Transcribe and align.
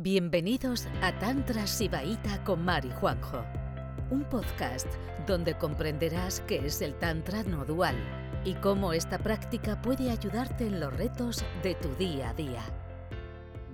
Bienvenidos 0.00 0.86
a 1.02 1.18
Tantra 1.18 1.66
Sibaíta 1.66 2.44
con 2.44 2.64
Mari 2.64 2.88
Juanjo, 3.00 3.44
un 4.12 4.22
podcast 4.28 4.86
donde 5.26 5.58
comprenderás 5.58 6.40
qué 6.42 6.58
es 6.58 6.82
el 6.82 6.94
Tantra 7.00 7.42
no 7.42 7.64
dual 7.64 7.96
y 8.44 8.54
cómo 8.54 8.92
esta 8.92 9.18
práctica 9.18 9.82
puede 9.82 10.08
ayudarte 10.08 10.68
en 10.68 10.78
los 10.78 10.96
retos 10.96 11.44
de 11.64 11.74
tu 11.74 11.88
día 11.96 12.30
a 12.30 12.34
día. 12.34 12.62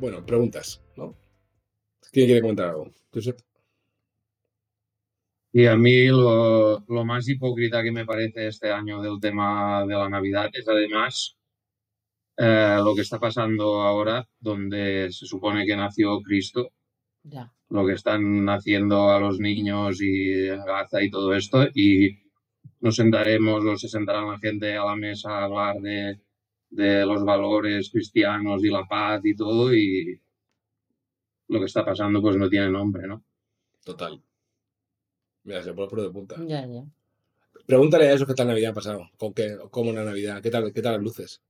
Bueno, 0.01 0.25
preguntas, 0.25 0.83
¿no? 0.97 1.15
¿Quién 2.11 2.25
quiere 2.25 2.41
comentar 2.41 2.71
algo? 2.71 2.91
Josep. 3.13 3.39
Y 5.53 5.67
a 5.67 5.77
mí 5.77 6.07
lo, 6.07 6.87
lo 6.89 7.05
más 7.05 7.29
hipócrita 7.29 7.83
que 7.83 7.93
me 7.93 8.07
parece 8.07 8.47
este 8.47 8.73
año 8.73 9.03
del 9.03 9.21
tema 9.21 9.85
de 9.87 9.93
la 9.93 10.09
Navidad 10.09 10.49
es 10.55 10.67
además 10.67 11.37
eh, 12.37 12.79
lo 12.85 12.95
que 12.95 13.03
está 13.03 13.19
pasando 13.19 13.83
ahora, 13.83 14.29
donde 14.41 15.11
se 15.13 15.27
supone 15.27 15.67
que 15.67 15.77
nació 15.77 16.21
Cristo, 16.23 16.71
Ya. 17.25 17.53
lo 17.71 17.87
que 17.87 17.95
están 17.95 18.49
haciendo 18.49 19.11
a 19.11 19.21
los 19.21 19.39
niños 19.41 20.01
y 20.03 20.49
en 20.49 20.65
Gaza 20.65 21.03
y 21.03 21.11
todo 21.11 21.35
esto, 21.35 21.65
y 21.75 22.19
nos 22.81 22.97
sentaremos 22.97 23.65
o 23.65 23.77
se 23.77 23.89
sentará 23.89 24.23
la 24.23 24.39
gente 24.39 24.77
a 24.77 24.85
la 24.85 24.97
mesa 24.97 25.31
a 25.39 25.45
hablar 25.45 25.77
de, 25.81 26.21
de 26.71 27.07
los 27.07 27.25
valores 27.25 27.91
cristianos 27.91 28.65
y 28.65 28.71
la 28.71 28.85
paz 28.87 29.21
y 29.25 29.35
todo, 29.37 29.75
y 29.75 30.21
lo 31.49 31.59
que 31.61 31.67
está 31.67 31.85
pasando 31.85 32.21
pues 32.21 32.37
no 32.37 32.49
tiene 32.51 32.71
nombre, 32.71 33.07
¿no? 33.07 33.25
Total. 33.85 34.23
Mira, 35.45 35.63
se 35.63 35.73
pone 35.75 36.03
de 36.03 36.11
punta. 36.11 36.37
Ya, 36.37 36.67
ya. 36.67 36.85
Pregúntale 37.67 38.09
a 38.09 38.15
esos 38.15 38.27
qué 38.27 38.35
tal 38.35 38.49
Navidad 38.49 38.71
han 38.71 38.75
pasado. 38.75 39.11
¿Con 39.19 39.35
qué, 39.35 39.57
¿Cómo 39.71 39.93
la 39.93 40.05
Navidad? 40.05 40.41
¿Qué 40.43 40.51
tal, 40.51 40.73
¿Qué 40.73 40.83
tal 40.83 40.95
las 40.95 41.03
luces? 41.03 41.43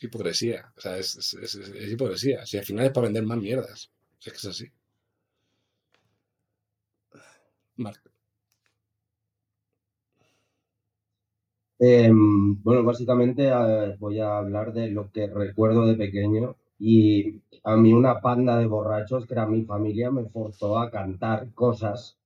Hipocresía. 0.00 0.72
O 0.76 0.80
sea, 0.80 0.96
es, 0.98 1.16
es, 1.16 1.34
es- 1.34 1.54
es- 1.54 1.68
es 1.68 1.92
hipocresía. 1.92 2.44
Si 2.46 2.58
al 2.58 2.64
final 2.64 2.86
es 2.86 2.92
para 2.92 3.06
vender 3.06 3.24
más 3.24 3.38
mierdas. 3.38 3.90
Si 4.18 4.30
es 4.30 4.32
que 4.34 4.38
es 4.38 4.46
así. 4.46 4.66
Marc. 7.76 8.00
Em, 11.80 12.62
bueno, 12.62 12.84
básicamente 12.84 13.48
eh, 13.48 13.96
voy 13.98 14.20
a 14.20 14.38
hablar 14.38 14.72
de 14.72 14.88
lo 14.88 15.10
que 15.10 15.26
recuerdo 15.26 15.84
de 15.84 15.96
pequeño 15.96 16.54
y 16.78 17.40
a 17.64 17.76
mí 17.76 17.92
una 17.92 18.20
panda 18.20 18.56
de 18.56 18.66
borrachos 18.66 19.26
que 19.26 19.34
era 19.34 19.46
mi 19.46 19.64
familia 19.64 20.12
me 20.12 20.26
forzó 20.26 20.78
a 20.78 20.92
cantar 20.92 21.52
cosas. 21.52 22.16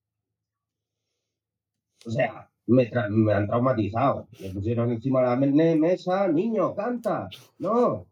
O 2.07 2.11
sea, 2.11 2.49
me, 2.67 2.91
me 3.11 3.33
han 3.33 3.47
traumatizado. 3.47 4.29
Me 4.41 4.51
pusieron 4.51 4.91
encima 4.93 5.21
de 5.21 5.27
la 5.27 5.37
me- 5.37 5.77
mesa, 5.77 6.29
niño, 6.29 6.75
canta. 6.75 7.29
No, 7.59 8.07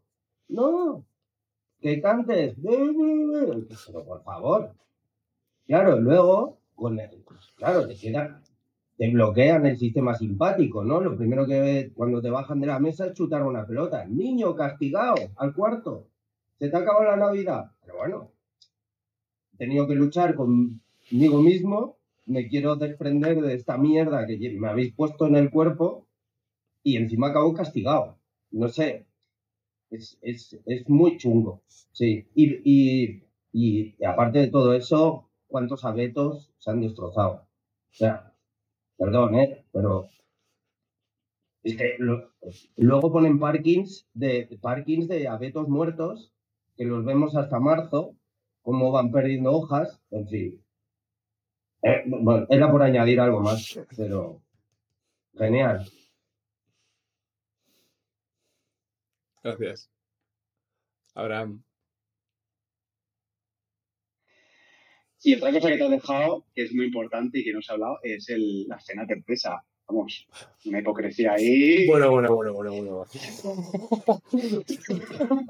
no, 0.49 1.03
que 1.81 2.01
cantes. 2.01 2.55
Pero 2.63 4.05
por 4.05 4.23
favor. 4.23 4.73
Claro, 5.65 5.99
luego, 5.99 6.57
con 6.75 6.99
el- 6.99 7.23
claro, 7.55 7.87
te 7.87 7.95
queda, 7.95 8.41
te 8.97 9.09
bloquean 9.11 9.65
el 9.65 9.77
sistema 9.77 10.13
simpático, 10.15 10.83
¿no? 10.83 10.99
Lo 11.01 11.17
primero 11.17 11.45
que 11.47 11.91
cuando 11.95 12.21
te 12.21 12.29
bajan 12.29 12.59
de 12.59 12.67
la 12.67 12.79
mesa 12.79 13.07
es 13.07 13.13
chutar 13.13 13.43
una 13.43 13.65
pelota. 13.65 14.05
Niño 14.05 14.55
castigado 14.55 15.15
al 15.37 15.53
cuarto. 15.53 16.07
Se 16.59 16.69
te 16.69 16.75
ha 16.75 16.79
acabado 16.79 17.05
la 17.05 17.17
Navidad. 17.17 17.71
Pero 17.81 17.97
bueno, 17.97 18.31
he 19.53 19.57
tenido 19.57 19.87
que 19.87 19.95
luchar 19.95 20.35
conmigo 20.35 21.41
mismo. 21.41 21.97
Me 22.25 22.47
quiero 22.49 22.75
desprender 22.75 23.41
de 23.41 23.53
esta 23.55 23.77
mierda 23.77 24.25
que 24.27 24.37
me 24.59 24.67
habéis 24.69 24.93
puesto 24.93 25.27
en 25.27 25.35
el 25.37 25.49
cuerpo 25.51 26.07
y 26.83 26.97
encima 26.97 27.29
acabo 27.29 27.53
castigado. 27.53 28.19
No 28.51 28.69
sé. 28.69 29.07
Es, 29.91 30.17
es, 30.21 30.59
es 30.65 30.89
muy 30.89 31.17
chungo. 31.17 31.63
Sí. 31.93 32.27
Y, 32.35 32.61
y, 32.65 33.23
y 33.53 34.05
aparte 34.05 34.39
de 34.39 34.47
todo 34.49 34.73
eso, 34.75 35.29
¿cuántos 35.47 35.85
abetos 35.85 36.51
se 36.59 36.71
han 36.71 36.81
destrozado? 36.81 37.33
O 37.91 37.95
sea, 37.95 38.33
Perdón, 38.97 39.35
¿eh? 39.35 39.65
Pero 39.73 40.09
es 41.63 41.75
que 41.75 41.97
luego 42.77 43.11
ponen 43.11 43.39
parkings 43.39 44.07
de 44.13 44.59
parkings 44.61 45.07
de 45.07 45.27
abetos 45.27 45.67
muertos 45.67 46.31
que 46.77 46.85
los 46.85 47.03
vemos 47.05 47.35
hasta 47.35 47.59
marzo, 47.59 48.15
cómo 48.61 48.91
van 48.91 49.11
perdiendo 49.11 49.51
hojas, 49.51 50.01
en 50.11 50.27
fin. 50.27 50.62
Eh, 51.83 52.03
bueno, 52.05 52.47
era 52.49 52.71
por 52.71 52.81
añadir 52.81 53.19
algo 53.19 53.41
más, 53.41 53.77
pero 53.97 54.41
genial. 55.37 55.85
Gracias. 59.43 59.89
Abraham. 61.13 61.61
Y 65.25 65.35
otra 65.35 65.53
cosa 65.53 65.69
que 65.69 65.77
te 65.77 65.83
has 65.83 65.91
dejado, 65.91 66.45
que 66.53 66.63
es 66.63 66.73
muy 66.73 66.85
importante 66.85 67.39
y 67.39 67.43
que 67.43 67.53
no 67.53 67.61
se 67.61 67.71
ha 67.71 67.75
hablado, 67.75 67.99
es 68.03 68.29
el, 68.29 68.67
la 68.67 68.79
cena 68.79 69.05
de 69.05 69.15
empresa. 69.15 69.63
Vamos, 69.87 70.27
una 70.65 70.79
hipocresía 70.79 71.33
ahí. 71.33 71.87
Bueno, 71.87 72.11
bueno, 72.11 72.33
bueno, 72.33 72.53
bueno, 72.53 72.73
bueno. 72.73 73.05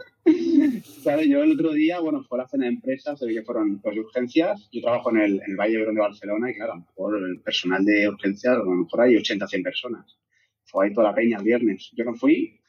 Claro, 1.03 1.21
yo 1.23 1.43
el 1.43 1.53
otro 1.53 1.73
día, 1.73 1.99
bueno, 1.99 2.23
fue 2.23 2.37
la 2.37 2.47
cena 2.47 2.65
de 2.65 2.73
empresa, 2.73 3.15
se 3.15 3.25
ve 3.25 3.33
que 3.33 3.43
fueron 3.43 3.79
pues, 3.79 3.97
urgencias. 3.97 4.69
Yo 4.71 4.81
trabajo 4.81 5.11
en 5.11 5.17
el, 5.17 5.41
en 5.41 5.51
el 5.51 5.55
Valle 5.55 5.77
de 5.77 5.91
Barcelona 5.93 6.49
y 6.49 6.55
claro, 6.55 6.73
a 6.73 6.75
lo 6.75 6.81
mejor 6.81 7.17
el 7.17 7.41
personal 7.41 7.83
de 7.83 8.07
urgencias, 8.07 8.55
a 8.55 8.57
lo 8.59 8.71
mejor 8.71 9.01
hay 9.01 9.15
80 9.17 9.47
100 9.47 9.63
personas. 9.63 10.17
Fue 10.65 10.85
ahí 10.85 10.93
toda 10.93 11.09
la 11.09 11.15
peña 11.15 11.37
el 11.37 11.43
viernes. 11.43 11.91
Yo 11.95 12.05
no 12.05 12.15
fui 12.15 12.59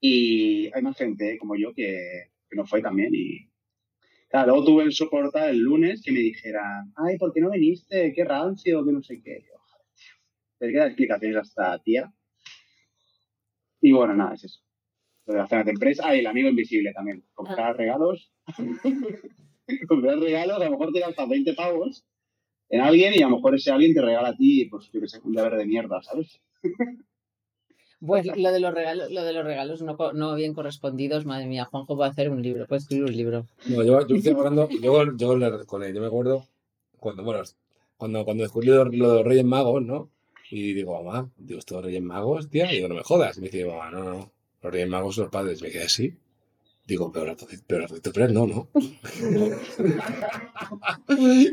y 0.00 0.70
hay 0.74 0.82
más 0.82 0.96
gente 0.96 1.38
como 1.38 1.56
yo 1.56 1.72
que, 1.72 2.30
que 2.48 2.56
no 2.56 2.66
fue 2.66 2.82
también 2.82 3.10
y... 3.14 3.48
Claro, 4.28 4.48
luego 4.48 4.64
tuve 4.64 4.82
el 4.84 4.92
soportar 4.92 5.50
el 5.50 5.60
lunes 5.60 6.02
que 6.02 6.10
me 6.10 6.18
dijeran, 6.18 6.92
ay, 6.96 7.16
¿por 7.18 7.32
qué 7.32 7.40
no 7.40 7.50
viniste? 7.50 8.12
Qué 8.12 8.24
rancio, 8.24 8.84
que 8.84 8.90
no 8.90 9.00
sé 9.00 9.22
qué. 9.22 9.44
Yo, 9.46 9.54
joder, 9.56 9.86
tío. 9.94 10.80
Te 10.80 10.86
explicaciones 10.86 11.36
a 11.36 11.40
esta 11.42 11.78
tía. 11.78 12.12
Y 13.80 13.92
bueno, 13.92 14.14
nada, 14.14 14.34
es 14.34 14.44
eso. 14.44 14.63
Lo 15.26 15.34
de 15.34 15.38
la 15.40 15.46
cena 15.46 15.64
de 15.64 15.70
empresa. 15.72 16.02
Ah, 16.06 16.14
y 16.16 16.20
el 16.20 16.26
amigo 16.26 16.48
invisible 16.48 16.92
también. 16.92 17.24
Comprar 17.34 17.76
regalos. 17.76 18.30
Comprar 19.88 20.18
regalos, 20.18 20.56
a 20.60 20.64
lo 20.64 20.70
mejor 20.72 20.92
te 20.92 21.00
gastas 21.00 21.28
20 21.28 21.54
pavos 21.54 22.04
en 22.68 22.80
alguien 22.80 23.12
y 23.14 23.22
a 23.22 23.28
lo 23.28 23.36
mejor 23.36 23.54
ese 23.54 23.70
alguien 23.70 23.94
te 23.94 24.02
regala 24.02 24.28
a 24.28 24.36
ti, 24.36 24.66
pues 24.66 24.90
yo 24.92 25.00
que 25.00 25.08
sé, 25.08 25.20
un 25.24 25.34
llavero 25.34 25.56
de 25.56 25.66
mierda, 25.66 26.02
¿sabes? 26.02 26.40
Pues 28.06 28.26
lo 28.26 28.52
de 28.52 28.60
los 28.60 28.74
regalos, 28.74 29.10
lo 29.10 29.22
de 29.22 29.32
los 29.32 29.44
regalos 29.44 29.80
no, 29.80 29.96
co- 29.96 30.12
no 30.12 30.34
bien 30.34 30.52
correspondidos, 30.52 31.24
madre 31.24 31.46
mía, 31.46 31.64
Juanjo 31.64 31.96
va 31.96 32.06
a 32.06 32.10
hacer 32.10 32.28
un 32.28 32.42
libro, 32.42 32.66
puede 32.66 32.80
escribir 32.80 33.04
un 33.04 33.16
libro. 33.16 33.46
No, 33.66 33.82
yo, 33.82 34.06
yo 34.06 34.16
estoy 34.16 34.32
hablando, 34.34 34.68
yo, 34.68 35.16
yo 35.16 35.66
con 35.66 35.82
él, 35.84 35.94
yo 35.94 36.00
me 36.02 36.08
acuerdo 36.08 36.46
cuando, 36.98 37.24
bueno, 37.24 37.42
cuando, 37.96 38.24
cuando 38.26 38.42
descubrí 38.42 38.66
lo, 38.68 38.84
lo 38.84 39.08
de 39.08 39.14
los 39.14 39.24
Reyes 39.24 39.44
Magos, 39.44 39.82
¿no? 39.82 40.10
Y 40.50 40.74
digo, 40.74 41.02
mamá, 41.02 41.30
digo, 41.38 41.58
estos 41.60 41.82
Reyes 41.82 42.02
Magos, 42.02 42.50
tía, 42.50 42.70
y 42.70 42.76
digo, 42.76 42.88
no 42.88 42.94
me 42.96 43.02
jodas. 43.02 43.38
Y 43.38 43.40
me 43.40 43.46
dice, 43.48 43.64
mamá, 43.64 43.90
no, 43.90 44.04
no, 44.04 44.32
los 44.64 44.72
Reyes 44.72 44.88
Magos 44.88 45.18
los 45.18 45.30
padres. 45.30 45.62
Me 45.62 45.70
quedé 45.70 45.84
así. 45.84 46.16
Digo, 46.86 47.10
pero 47.12 47.24
la 47.24 47.34
Pérez 47.36 48.32
no, 48.32 48.46
¿no? 48.46 48.68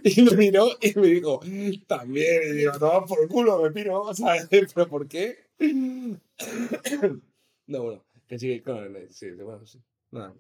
y 0.04 0.22
me 0.24 0.36
miró 0.36 0.72
y 0.82 0.94
me 1.00 1.08
dijo, 1.08 1.40
también, 1.88 2.42
y 2.50 2.58
digo, 2.58 2.74
toma 2.78 3.06
por 3.06 3.30
culo, 3.30 3.62
me 3.62 3.72
piro, 3.72 4.14
¿sabes? 4.14 4.50
¿Pero 4.50 4.90
por 4.90 5.08
qué? 5.08 5.46
no, 7.68 7.82
bueno, 7.82 8.04
que 8.28 8.38
sí, 8.40 8.60
claro, 8.60 8.92
sí, 9.10 9.32
bueno, 9.32 9.66
sí. 9.66 9.80
Nada. 10.12 10.34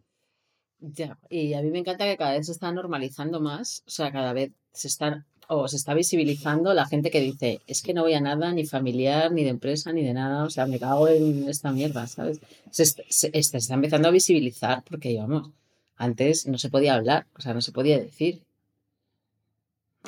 Ya, 0.80 1.18
y 1.30 1.54
a 1.54 1.62
mí 1.62 1.72
me 1.72 1.80
encanta 1.80 2.04
que 2.04 2.18
cada 2.18 2.34
vez 2.34 2.48
se 2.48 2.52
está 2.52 2.74
normalizando 2.74 3.40
más, 3.40 3.84
o 3.88 3.92
sea, 3.92 4.12
cada 4.12 4.34
vez 4.34 4.52
se 4.74 4.90
está, 4.90 5.26
o 5.53 5.67
se 5.67 5.75
está 5.75 5.94
visibilizando 5.94 6.73
la 6.73 6.85
gente 6.88 7.12
que 7.12 7.19
dice, 7.19 7.59
es 7.67 7.81
que 7.84 7.94
no 7.94 8.03
voy 8.03 8.13
a 8.13 8.22
nada, 8.22 8.53
ni 8.53 8.66
familiar, 8.66 9.31
ni 9.34 9.44
de 9.44 9.50
empresa, 9.50 9.92
ni 9.92 10.01
de 10.01 10.13
nada, 10.13 10.45
o 10.45 10.50
sea, 10.50 10.65
me 10.65 10.80
cago 10.80 11.09
en 11.09 11.50
esta 11.50 11.74
mierda, 11.74 12.07
¿sabes? 12.07 12.39
Se, 12.71 12.86
se, 12.86 13.03
se 13.09 13.57
está 13.57 13.74
empezando 13.74 14.07
a 14.07 14.12
visibilizar 14.12 14.81
porque, 14.89 15.18
vamos, 15.18 15.50
antes 15.98 16.48
no 16.48 16.57
se 16.57 16.69
podía 16.69 16.95
hablar, 16.95 17.27
o 17.38 17.42
sea, 17.42 17.53
no 17.53 17.59
se 17.62 17.74
podía 17.74 18.00
decir. 18.00 18.44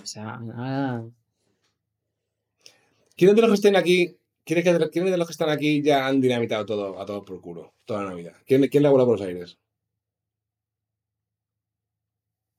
O 0.02 0.06
sea, 0.06 0.38
nada. 0.38 1.04
¿Quiénes 3.18 3.36
de 3.36 3.42
los 3.42 3.50
que 3.52 3.56
estén 3.56 3.76
aquí, 3.76 4.16
quiénes 4.46 4.64
de 5.12 5.18
los 5.18 5.28
que 5.28 5.34
están 5.34 5.50
aquí 5.50 5.82
ya 5.84 6.08
han 6.08 6.22
dinamitado 6.22 6.66
todo, 6.66 7.00
a 7.02 7.06
todo 7.06 7.26
por 7.26 7.42
culo, 7.42 7.74
toda 7.84 8.04
la 8.04 8.10
Navidad? 8.12 8.36
¿Quién, 8.48 8.66
quién 8.70 8.82
le 8.82 8.88
ha 8.88 8.92
volado 8.92 9.10
por 9.10 9.20
los 9.20 9.28
aires? 9.28 9.58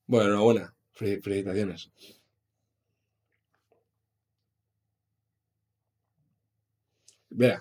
Bueno, 0.06 0.26
enhorabuena. 0.26 0.74
Fel- 0.94 1.22
Felicitaciones. 1.22 1.90
Vea, 7.36 7.60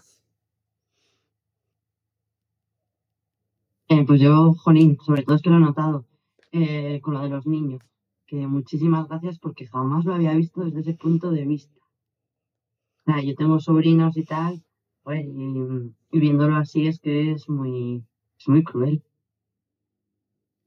Eh, 3.90 4.04
pues 4.06 4.22
yo, 4.22 4.54
Jolín, 4.54 4.98
sobre 5.06 5.24
todo 5.24 5.36
es 5.36 5.42
que 5.42 5.50
lo 5.50 5.58
he 5.58 5.60
notado 5.60 6.06
eh, 6.52 7.00
con 7.02 7.14
lo 7.16 7.22
de 7.22 7.30
los 7.30 7.46
niños, 7.48 7.82
que 8.28 8.48
muchísimas 8.48 9.08
gracias 9.08 9.40
porque 9.40 9.68
jamás 9.68 10.06
lo 10.06 10.14
había 10.14 10.34
visto 10.34 10.62
desde 10.64 10.82
ese 10.82 10.94
punto 10.94 11.32
de 11.32 11.46
vista. 11.46 11.80
O 13.06 13.12
sea, 13.12 13.22
yo 13.24 13.36
tengo 13.36 13.60
sobrinos 13.60 14.16
y 14.18 14.26
tal, 14.26 14.64
y, 16.12 16.20
viéndolo 16.20 16.56
así 16.56 16.88
es 16.88 17.00
que 17.00 17.32
es 17.32 17.50
muy, 17.50 18.04
es 18.40 18.48
muy 18.48 18.64
cruel. 18.64 19.04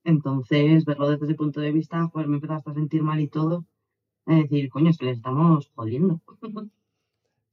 Entonces, 0.05 0.85
verlo 0.85 1.11
desde 1.11 1.27
ese 1.27 1.35
punto 1.35 1.61
de 1.61 1.73
vista, 1.73 2.09
pues 2.13 2.27
me 2.27 2.37
empezaste 2.37 2.71
a 2.71 2.75
sentir 2.75 3.03
mal 3.03 3.21
y 3.21 3.29
todo. 3.29 3.67
Es 4.27 4.43
decir, 4.43 4.71
coño, 4.71 4.91
es 4.91 4.99
que 4.99 5.07
les 5.07 5.19
estamos 5.19 5.71
jodiendo. 5.75 6.21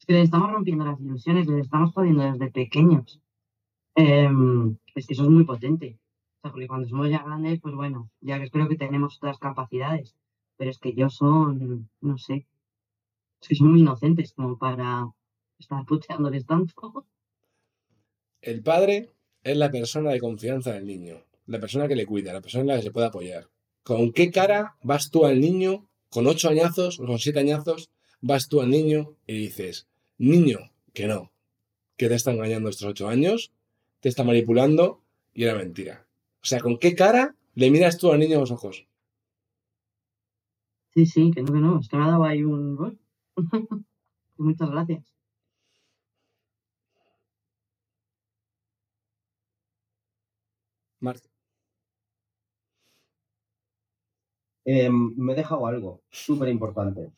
Es 0.04 0.08
que 0.08 0.14
les 0.16 0.24
estamos 0.26 0.52
rompiendo 0.52 0.84
las 0.84 1.00
ilusiones, 1.00 1.48
les 1.48 1.62
estamos 1.62 1.94
jodiendo 1.94 2.24
desde 2.24 2.52
pequeños. 2.52 3.22
Em, 3.96 4.76
es 4.96 5.08
que 5.08 5.14
eso 5.14 5.24
es 5.24 5.30
muy 5.30 5.46
potente. 5.46 5.98
O 5.98 6.42
sea, 6.42 6.52
porque 6.52 6.68
cuando 6.68 6.90
somos 6.90 7.10
ya 7.10 7.24
grandes, 7.24 7.62
pues 7.62 7.74
bueno, 7.74 8.10
ya 8.20 8.38
que 8.38 8.50
creo 8.50 8.68
que 8.68 8.76
tenemos 8.76 9.16
otras 9.16 9.38
capacidades. 9.38 10.14
Pero 10.58 10.72
es 10.72 10.78
que 10.78 10.90
ellos 10.90 11.16
son, 11.16 11.90
no 12.02 12.18
sé, 12.18 12.46
es 13.40 13.48
que 13.48 13.56
son 13.56 13.72
muy 13.72 13.80
inocentes 13.80 14.34
como 14.34 14.58
para 14.58 15.10
estar 15.58 15.86
puteándoles 15.86 16.46
tanto. 16.46 17.06
El 18.42 18.62
padre 18.62 19.10
es 19.42 19.56
la 19.56 19.72
persona 19.72 20.12
de 20.12 20.20
confianza 20.20 20.74
del 20.74 20.86
niño, 20.86 21.24
la 21.46 21.62
persona 21.62 21.88
que 21.88 21.96
le 21.96 22.06
cuida, 22.06 22.34
la 22.34 22.42
persona 22.42 22.64
en 22.64 22.68
la 22.68 22.76
que 22.76 22.82
se 22.82 22.92
puede 22.92 23.08
apoyar. 23.08 23.48
¿Con 23.84 24.12
qué 24.12 24.32
cara 24.32 24.76
vas 24.84 25.12
tú 25.12 25.26
al 25.26 25.40
niño 25.40 25.88
con 26.10 26.28
ocho 26.28 26.50
añazos 26.50 27.00
o 27.00 27.06
con 27.06 27.20
siete 27.20 27.40
añazos? 27.40 27.90
Vas 28.20 28.50
tú 28.50 28.60
al 28.60 28.70
niño 28.70 29.16
y 29.28 29.38
dices, 29.38 29.88
niño, 30.18 30.72
que 30.94 31.08
no, 31.08 31.32
que 31.98 32.10
te 32.10 32.16
está 32.16 32.32
engañando 32.32 32.70
estos 32.70 32.88
ocho 32.90 33.08
años, 33.08 33.52
te 34.02 34.10
está 34.10 34.24
manipulando 34.24 35.02
y 35.34 35.44
era 35.46 35.56
mentira. 35.56 36.08
O 36.42 36.46
sea, 36.46 36.60
¿con 36.60 36.78
qué 36.78 36.96
cara 36.96 37.36
le 37.56 37.72
miras 37.72 37.98
tú 37.98 38.12
al 38.12 38.20
niño 38.20 38.38
a 38.38 38.42
los 38.42 38.52
ojos? 38.52 38.88
Sí, 40.94 41.06
sí, 41.06 41.32
que 41.32 41.42
no, 41.44 41.54
que 41.54 41.60
no, 41.60 41.80
es 41.80 41.88
que 41.90 41.98
me 41.98 42.04
ha 42.04 42.08
dado 42.08 42.24
ahí 42.24 42.44
un 42.44 42.76
gol. 42.76 43.00
Muchas 44.38 44.70
gracias. 44.72 45.04
Marc, 51.02 51.24
Eh, 54.66 54.90
me 54.90 55.34
he 55.34 55.36
dejado 55.36 55.68
algo 55.68 56.02
súper 56.10 56.50
importante. 56.50 57.12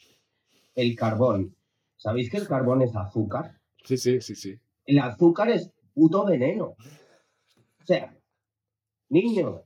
El 0.75 0.95
carbón. 0.95 1.55
¿Sabéis 2.05 2.29
que 2.29 2.37
el 2.37 2.47
carbón 2.47 2.83
es 2.83 2.95
azúcar? 2.95 3.59
sí, 3.83 3.97
sí, 3.97 4.21
sí, 4.21 4.35
sí. 4.35 4.59
El 4.85 4.99
azúcar 4.99 5.49
es 5.49 5.71
puto 5.91 6.23
veneno. 6.23 6.75
O 7.81 7.83
sea, 7.83 8.15
niño, 9.09 9.63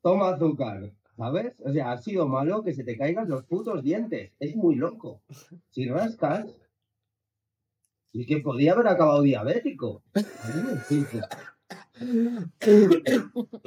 toma 0.00 0.28
azúcar, 0.28 0.92
¿sabes? 1.16 1.56
O 1.58 1.72
sea, 1.72 1.90
ha 1.90 1.98
sido 1.98 2.28
malo 2.28 2.62
que 2.62 2.72
se 2.72 2.84
te 2.84 2.96
caigan 2.96 3.28
los 3.28 3.42
putos 3.46 3.82
dientes. 3.82 4.30
Es 4.38 4.54
muy 4.54 4.76
loco. 4.76 5.22
Si 5.70 5.88
rascas, 5.88 6.46
y 8.12 8.26
que 8.26 8.38
podía 8.38 8.74
haber 8.74 8.86
acabado 8.86 9.22
diabético. 9.22 10.04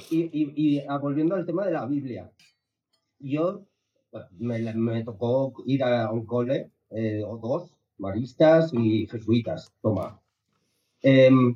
Y, 0.09 0.21
y, 0.21 0.53
y 0.56 0.85
ah, 0.88 1.00
volviendo 1.00 1.35
al 1.35 1.45
tema 1.45 1.65
de 1.65 1.73
la 1.73 1.85
Biblia. 1.85 2.31
Yo 3.19 3.65
me, 4.38 4.73
me 4.73 5.03
tocó 5.03 5.53
ir 5.65 5.83
a 5.83 6.09
un 6.12 6.25
cole, 6.25 6.71
eh, 6.91 7.21
o 7.25 7.38
dos, 7.38 7.75
maristas 7.97 8.71
y 8.74 9.07
jesuitas. 9.07 9.71
Toma. 9.81 10.21
Em, 11.01 11.56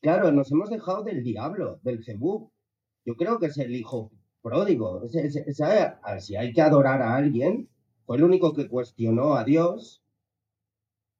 claro, 0.00 0.32
nos 0.32 0.50
hemos 0.52 0.70
dejado 0.70 1.02
del 1.04 1.22
diablo, 1.22 1.80
del 1.82 2.02
Jebú. 2.02 2.50
Yo 3.04 3.16
creo 3.16 3.38
que 3.38 3.46
es 3.46 3.58
el 3.58 3.74
hijo 3.74 4.10
pródigo. 4.42 5.02
Si 5.08 6.36
hay 6.36 6.52
que 6.52 6.62
adorar 6.62 7.02
a 7.02 7.16
alguien, 7.16 7.68
fue 8.06 8.16
el 8.16 8.24
único 8.24 8.52
que 8.52 8.68
cuestionó 8.68 9.34
a 9.34 9.44
Dios 9.44 10.02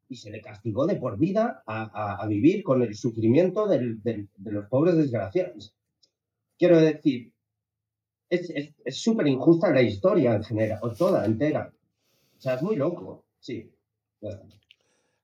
y 0.08 0.16
se 0.16 0.30
le 0.30 0.40
castigó 0.40 0.86
de 0.86 0.96
por 0.96 1.18
vida 1.18 1.62
a, 1.66 2.26
vivir 2.28 2.62
con 2.62 2.82
el 2.82 2.94
sufrimiento 2.94 3.66
de 3.66 4.28
los 4.44 4.66
pobres 4.68 4.96
desgraciados. 4.96 5.74
Quiero 6.58 6.78
decir, 6.78 7.32
es 8.28 9.02
súper 9.02 9.26
injusta 9.26 9.72
la 9.72 9.82
historia 9.82 10.34
en 10.34 10.44
general, 10.44 10.78
o 10.82 10.92
toda 10.92 11.24
entera. 11.24 11.72
O 12.36 12.40
sea, 12.40 12.54
es 12.54 12.62
muy 12.62 12.76
loco, 12.76 13.23
sí. 13.44 13.70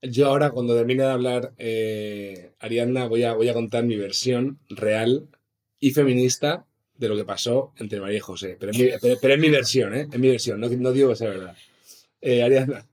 Yo 0.02 0.26
ahora, 0.28 0.50
cuando 0.50 0.74
termine 0.76 1.02
de 1.04 1.10
hablar 1.10 1.52
eh, 1.58 2.52
Ariadna, 2.58 3.06
voy 3.06 3.22
a, 3.22 3.34
voy 3.34 3.48
a 3.48 3.54
contar 3.54 3.84
mi 3.84 3.96
versión 3.96 4.58
real 4.68 5.28
y 5.78 5.90
feminista 5.92 6.66
de 6.96 7.08
lo 7.08 7.16
que 7.16 7.24
pasó 7.24 7.72
entre 7.78 8.00
María 8.00 8.18
y 8.18 8.20
José. 8.20 8.56
Pero 8.60 8.72
es 8.72 8.78
mi, 8.78 8.84
pero- 9.00 9.16
pero 9.20 9.34
es 9.34 9.40
mi 9.40 9.50
versión, 9.50 9.94
¿eh? 9.94 10.06
Es 10.10 10.18
mi 10.18 10.28
versión, 10.28 10.60
no, 10.60 10.68
no 10.68 10.92
digo 10.92 11.10
que 11.10 11.16
sea 11.16 11.30
verdad. 11.30 11.56
Eh, 12.20 12.42
Ariadna, 12.42 12.86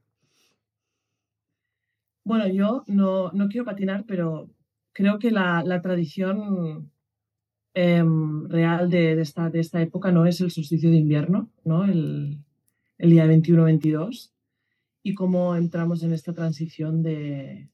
Bueno, 2.24 2.48
yo 2.48 2.84
no, 2.88 3.32
no 3.32 3.48
quiero 3.48 3.66
patinar, 3.66 4.06
pero 4.08 4.50
creo 4.94 5.18
que 5.20 5.32
la, 5.32 5.64
la 5.66 5.82
tradición 5.82 6.92
em, 7.74 8.50
real 8.50 8.90
de, 8.90 9.16
de 9.16 9.22
esta, 9.22 9.50
de 9.50 9.60
esta 9.62 9.82
época 9.82 10.12
no 10.12 10.26
es 10.26 10.42
el 10.42 10.52
solsticio 10.52 10.90
de 10.90 10.98
invierno, 10.98 11.50
¿no? 11.64 11.86
El, 11.86 12.40
el 12.98 13.10
día 13.10 13.26
21-22, 13.28 14.32
y 15.08 15.14
cómo 15.14 15.56
entramos 15.56 16.04
en 16.04 16.12
esta 16.12 16.34
transición 16.34 17.02
de, 17.02 17.70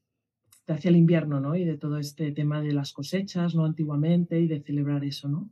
hacia 0.68 0.90
el 0.90 0.98
invierno, 0.98 1.40
¿no? 1.40 1.56
Y 1.56 1.66
de 1.66 1.80
todo 1.80 1.98
este 1.98 2.32
tema 2.32 2.62
de 2.62 2.74
las 2.74 2.94
cosechas, 2.94 3.56
¿no? 3.56 3.66
Antiguamente, 3.66 4.40
y 4.40 4.48
de 4.48 4.62
celebrar 4.62 5.04
eso, 5.04 5.28
¿no? 5.28 5.50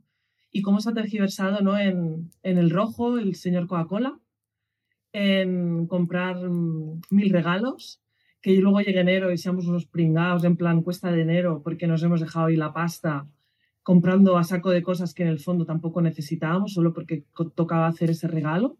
Y 0.52 0.62
cómo 0.62 0.80
se 0.80 0.90
ha 0.90 0.94
tergiversado, 0.94 1.60
¿no? 1.60 1.76
En, 1.76 2.30
en 2.44 2.58
el 2.58 2.70
rojo, 2.70 3.18
el 3.18 3.34
señor 3.34 3.66
Coca-Cola, 3.66 4.16
en 5.12 5.88
comprar 5.88 6.48
mm, 6.48 7.00
mil 7.10 7.30
regalos, 7.30 8.00
que 8.40 8.56
luego 8.58 8.80
llegue 8.80 9.00
enero 9.00 9.32
y 9.32 9.38
seamos 9.38 9.66
unos 9.66 9.84
pringados 9.84 10.44
en 10.44 10.56
plan 10.56 10.82
cuesta 10.82 11.10
de 11.10 11.22
enero 11.22 11.62
porque 11.64 11.88
nos 11.88 12.04
hemos 12.04 12.20
dejado 12.20 12.46
ahí 12.46 12.56
la 12.56 12.72
pasta 12.72 13.26
comprando 13.82 14.36
a 14.36 14.44
saco 14.44 14.70
de 14.70 14.84
cosas 14.84 15.14
que 15.14 15.24
en 15.24 15.30
el 15.30 15.40
fondo 15.40 15.66
tampoco 15.66 16.00
necesitábamos, 16.00 16.74
solo 16.74 16.92
porque 16.92 17.24
tocaba 17.56 17.88
hacer 17.88 18.10
ese 18.10 18.28
regalo. 18.28 18.78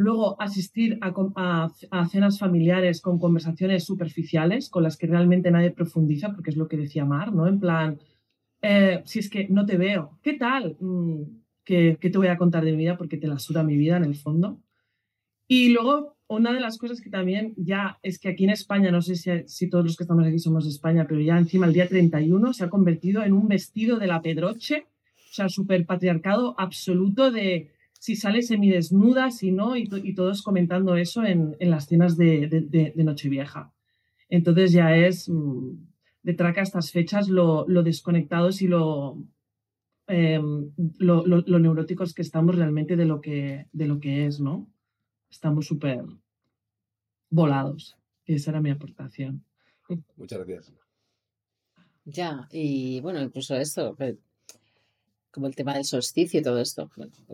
Luego 0.00 0.40
asistir 0.40 0.98
a, 1.02 2.06
cenas 2.08 2.38
familiares 2.38 3.02
con 3.02 3.18
conversaciones 3.18 3.84
superficiales 3.84 4.70
con 4.70 4.82
las 4.82 4.96
que 4.96 5.06
realmente 5.06 5.50
nadie 5.50 5.72
profundiza, 5.72 6.32
porque 6.32 6.48
es 6.48 6.56
lo 6.56 6.68
que 6.68 6.78
decía 6.78 7.04
Mar, 7.04 7.34
¿no? 7.34 7.46
En 7.46 7.60
plan, 7.60 7.98
eh, 8.62 9.02
si 9.04 9.18
es 9.18 9.28
que 9.28 9.46
no 9.50 9.66
te 9.66 9.76
veo, 9.76 10.18
¿qué 10.22 10.38
tal? 10.38 10.78
Mm, 10.80 11.24
¿qué, 11.64 11.98
te 12.00 12.16
voy 12.16 12.28
a 12.28 12.38
contar 12.38 12.64
de 12.64 12.70
mi 12.70 12.78
vida? 12.78 12.96
Porque 12.96 13.18
te 13.18 13.26
la 13.26 13.38
suda 13.38 13.62
mi 13.62 13.76
vida 13.76 13.98
en 13.98 14.04
el 14.04 14.14
fondo. 14.14 14.62
Y 15.46 15.68
luego, 15.68 16.16
una 16.28 16.54
de 16.54 16.60
las 16.60 16.78
cosas 16.78 17.02
que 17.02 17.10
también 17.10 17.52
ya 17.58 17.98
es 18.02 18.18
que 18.18 18.30
aquí 18.30 18.44
en 18.44 18.50
España, 18.50 18.90
no 18.90 19.02
sé 19.02 19.16
si, 19.16 19.30
si 19.48 19.68
todos 19.68 19.84
los 19.84 19.98
que 19.98 20.04
estamos 20.04 20.26
aquí 20.26 20.38
somos 20.38 20.64
de 20.64 20.70
España, 20.70 21.04
pero 21.06 21.20
ya 21.20 21.36
encima 21.36 21.66
el 21.66 21.74
día 21.74 21.86
31 21.86 22.54
se 22.54 22.64
ha 22.64 22.70
convertido 22.70 23.22
en 23.22 23.34
un 23.34 23.48
vestido 23.48 23.98
de 23.98 24.06
la 24.06 24.22
Pedroche, 24.22 24.86
o 25.14 25.32
sea, 25.34 25.50
súper 25.50 25.84
patriarcado 25.84 26.54
absoluto 26.58 27.30
de 27.30 27.70
si 28.00 28.16
sale 28.16 28.40
semidesnuda, 28.42 29.30
si 29.30 29.52
no, 29.52 29.76
y, 29.76 29.84
to- 29.86 29.98
y 29.98 30.14
todos 30.14 30.42
comentando 30.42 30.96
eso 30.96 31.22
en, 31.22 31.54
en 31.60 31.70
las 31.70 31.86
cenas 31.86 32.16
de, 32.16 32.48
de- 32.48 32.62
de- 32.62 32.92
de 32.96 33.04
Nochevieja. 33.04 33.72
Entonces 34.30 34.72
ya 34.72 34.96
es 34.96 35.28
mm, 35.28 35.72
de 36.22 36.34
traca 36.34 36.60
a 36.60 36.64
estas 36.64 36.90
fechas 36.92 37.28
lo, 37.28 37.66
lo 37.68 37.82
desconectados 37.82 38.62
y 38.62 38.68
lo, 38.68 39.22
em, 40.06 40.72
lo, 40.98 41.26
lo- 41.26 41.44
lo 41.46 41.58
neuróticos 41.58 42.14
que 42.14 42.22
estamos 42.22 42.56
realmente 42.56 42.96
de 42.96 43.04
lo 43.04 43.20
que, 43.20 43.66
de 43.72 43.86
lo 43.86 44.00
que 44.00 44.26
es, 44.26 44.40
¿no? 44.40 44.66
Estamos 45.30 45.66
súper 45.66 46.02
volados. 47.30 47.96
Esa 48.24 48.50
era 48.52 48.60
mi 48.60 48.70
aportación. 48.70 49.44
muchas 50.16 50.46
gracias. 50.46 50.72
Ya, 52.04 52.48
y 52.50 53.00
bueno, 53.02 53.20
incluso 53.20 53.56
esto, 53.56 53.94
eh, 54.00 54.16
como 55.30 55.46
el 55.46 55.54
tema 55.54 55.74
del 55.74 55.84
solsticio 55.84 56.40
y 56.40 56.42
todo 56.42 56.60
esto, 56.60 56.90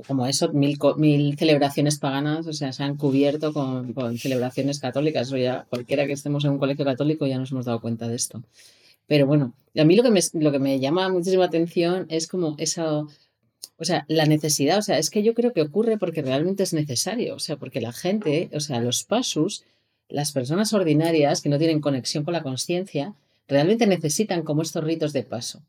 como 0.06 0.26
eso, 0.26 0.52
mil, 0.52 0.78
mil 0.96 1.36
celebraciones 1.38 1.98
paganas, 1.98 2.46
o 2.46 2.52
sea, 2.52 2.72
se 2.72 2.82
han 2.82 2.96
cubierto 2.96 3.52
con, 3.52 3.94
celebraciones 4.18 4.80
católicas, 4.80 5.32
o 5.32 5.36
ya 5.36 5.66
cualquiera 5.70 6.06
que 6.06 6.12
estemos 6.12 6.44
en 6.44 6.52
un 6.52 6.58
colegio 6.58 6.84
católico 6.84 7.26
ya 7.26 7.38
nos 7.38 7.52
hemos 7.52 7.64
dado 7.64 7.80
cuenta 7.80 8.06
de 8.08 8.16
esto. 8.16 8.42
Pero 9.06 9.26
bueno, 9.26 9.54
a 9.76 9.84
mí 9.84 9.96
lo 9.96 10.02
que 10.02 10.10
me, 10.10 10.20
lo 10.34 10.52
que 10.52 10.58
me 10.58 10.78
llama 10.78 11.08
muchísima 11.08 11.44
atención 11.44 12.06
es 12.10 12.26
como 12.26 12.54
eso, 12.58 13.08
o 13.78 13.84
sea, 13.84 14.04
la 14.08 14.26
necesidad, 14.26 14.78
o 14.78 14.82
sea, 14.82 14.98
es 14.98 15.10
que 15.10 15.22
yo 15.22 15.34
creo 15.34 15.52
que 15.52 15.62
ocurre 15.62 15.96
porque 15.96 16.22
realmente 16.22 16.64
es 16.64 16.72
necesario, 16.74 17.36
o 17.36 17.38
sea, 17.38 17.56
porque 17.56 17.80
la 17.80 17.92
gente, 17.92 18.50
o 18.52 18.60
sea, 18.60 18.80
los 18.80 19.04
pasus, 19.04 19.64
las 20.08 20.32
personas 20.32 20.72
ordinarias 20.72 21.40
que 21.40 21.48
no 21.48 21.58
tienen 21.58 21.80
conexión 21.80 22.24
con 22.24 22.34
la 22.34 22.42
conciencia, 22.42 23.14
realmente 23.48 23.86
necesitan 23.86 24.42
como 24.42 24.62
estos 24.62 24.84
ritos 24.84 25.12
de 25.12 25.22
paso. 25.22 25.62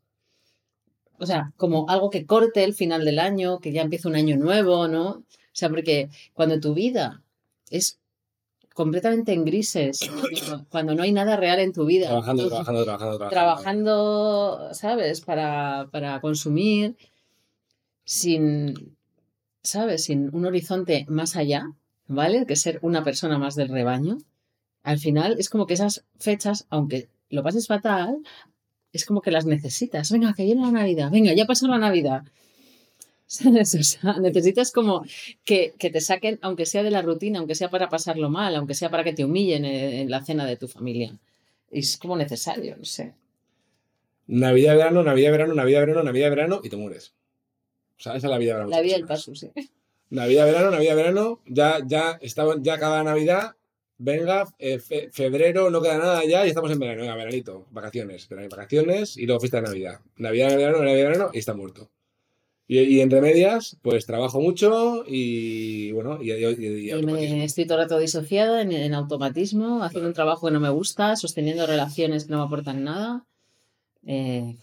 O 1.18 1.26
sea, 1.26 1.52
como 1.56 1.88
algo 1.88 2.10
que 2.10 2.26
corte 2.26 2.64
el 2.64 2.74
final 2.74 3.04
del 3.04 3.18
año, 3.18 3.58
que 3.60 3.72
ya 3.72 3.82
empieza 3.82 4.08
un 4.08 4.16
año 4.16 4.36
nuevo, 4.36 4.86
¿no? 4.88 5.08
O 5.10 5.24
sea, 5.52 5.68
porque 5.68 6.08
cuando 6.34 6.60
tu 6.60 6.74
vida 6.74 7.22
es 7.70 7.98
completamente 8.74 9.32
en 9.32 9.44
grises, 9.44 9.98
cuando- 10.70 10.94
no 10.94 11.02
hay 11.02 11.10
nada 11.12 11.36
real 11.36 11.58
en 11.58 11.72
tu 11.72 11.84
vida, 11.84 12.06
Trabajando, 12.06 12.44
tú- 12.44 12.48
trabajando, 12.50 12.84
trabajando, 12.84 13.18
trabajando. 13.18 13.30
trabajando, 13.30 14.74
¿sabes? 14.74 15.20
Para, 15.20 15.88
para 15.90 16.20
consumir 16.20 16.96
sin, 18.04 18.96
¿sabes? 19.62 20.04
Sin 20.04 20.34
un 20.34 20.46
horizonte 20.46 21.04
más 21.08 21.36
allá, 21.36 21.72
¿vale? 22.06 22.46
Que 22.46 22.56
ser 22.56 22.78
una 22.82 23.02
persona 23.04 23.38
más 23.38 23.54
del 23.56 23.68
rebaño. 23.68 24.18
Al 24.82 24.98
final 24.98 25.36
es 25.38 25.50
como 25.50 25.66
que 25.66 25.74
esas 25.74 26.04
fechas, 26.18 26.66
aunque 26.70 27.08
lo 27.30 27.42
pases 27.42 27.66
fatal, 27.66 28.18
es 28.92 29.04
como 29.04 29.20
que 29.20 29.30
las 29.30 29.46
necesitas. 29.46 30.10
Venga, 30.10 30.34
que 30.34 30.44
viene 30.44 30.62
la 30.62 30.70
Navidad. 30.70 31.10
Venga, 31.10 31.32
ya 31.34 31.46
pasó 31.46 31.66
la 31.68 31.78
Navidad. 31.78 32.22
¿Sabes? 33.26 33.74
O 33.74 33.82
sea, 33.82 34.18
necesitas 34.18 34.72
como 34.72 35.04
que, 35.44 35.74
que 35.78 35.90
te 35.90 36.00
saquen, 36.00 36.38
aunque 36.40 36.64
sea 36.64 36.82
de 36.82 36.90
la 36.90 37.02
rutina, 37.02 37.38
aunque 37.38 37.54
sea 37.54 37.68
para 37.68 37.88
pasarlo 37.88 38.30
mal, 38.30 38.56
aunque 38.56 38.74
sea 38.74 38.90
para 38.90 39.04
que 39.04 39.12
te 39.12 39.24
humillen 39.24 39.64
en, 39.64 39.94
en 39.94 40.10
la 40.10 40.24
cena 40.24 40.46
de 40.46 40.56
tu 40.56 40.66
familia. 40.66 41.12
Es 41.70 41.98
como 41.98 42.16
necesario, 42.16 42.76
no 42.76 42.84
sé. 42.84 43.14
Navidad, 44.28 44.76
verano, 44.76 45.02
Navidad, 45.02 45.30
verano, 45.32 45.54
Navidad, 45.54 45.80
verano, 45.80 46.02
Navidad, 46.02 46.30
verano 46.30 46.60
y 46.62 46.68
te 46.68 46.76
mueres. 46.76 47.14
O 47.98 48.02
sea, 48.02 48.14
esa 48.14 48.26
es 48.26 48.30
la 48.30 48.38
vida 48.38 48.64
de 48.64 48.70
La 48.70 48.80
vida 48.80 48.96
del 48.96 49.06
paso, 49.06 49.34
sí. 49.34 49.50
Navidad, 50.10 50.46
verano, 50.46 50.70
Navidad, 50.70 50.96
verano, 50.96 51.40
ya, 51.46 51.80
ya, 51.84 52.18
estaba, 52.22 52.54
ya 52.60 52.78
cada 52.78 53.02
Navidad, 53.02 53.56
venga, 53.98 54.46
eh, 54.58 54.78
fe- 54.78 55.10
febrero, 55.12 55.70
no 55.70 55.82
queda 55.82 55.98
nada 55.98 56.24
ya 56.24 56.46
y 56.46 56.48
estamos 56.50 56.70
en 56.70 56.78
verano, 56.78 57.00
venga, 57.02 57.14
veranito, 57.16 57.66
vacaciones, 57.70 58.28
verano, 58.28 58.48
vacaciones 58.48 59.16
y 59.16 59.26
luego 59.26 59.40
fiesta 59.40 59.58
de 59.60 59.64
Navidad. 59.66 60.00
Navidad, 60.16 60.56
verano, 60.56 60.78
Navidad, 60.78 61.08
verano 61.08 61.30
y 61.32 61.38
está 61.38 61.54
muerto. 61.54 61.90
Y, 62.70 62.80
y 62.80 63.00
entre 63.00 63.20
medias, 63.22 63.78
pues 63.82 64.04
trabajo 64.04 64.40
mucho 64.40 65.02
y 65.06 65.90
bueno, 65.92 66.22
y, 66.22 66.30
me 67.06 67.44
estoy 67.44 67.64
todo 67.66 67.78
el 67.78 67.84
rato 67.84 67.98
disociada 67.98 68.60
en, 68.60 68.72
en 68.72 68.92
automatismo, 68.94 69.82
haciendo 69.82 70.08
un 70.08 70.14
trabajo 70.14 70.46
que 70.48 70.52
no 70.52 70.60
me 70.60 70.68
gusta, 70.68 71.16
sosteniendo 71.16 71.66
relaciones 71.66 72.24
que 72.26 72.30
no 72.32 72.38
me 72.38 72.44
aportan 72.44 72.84
nada. 72.84 73.24
Eh, 74.06 74.54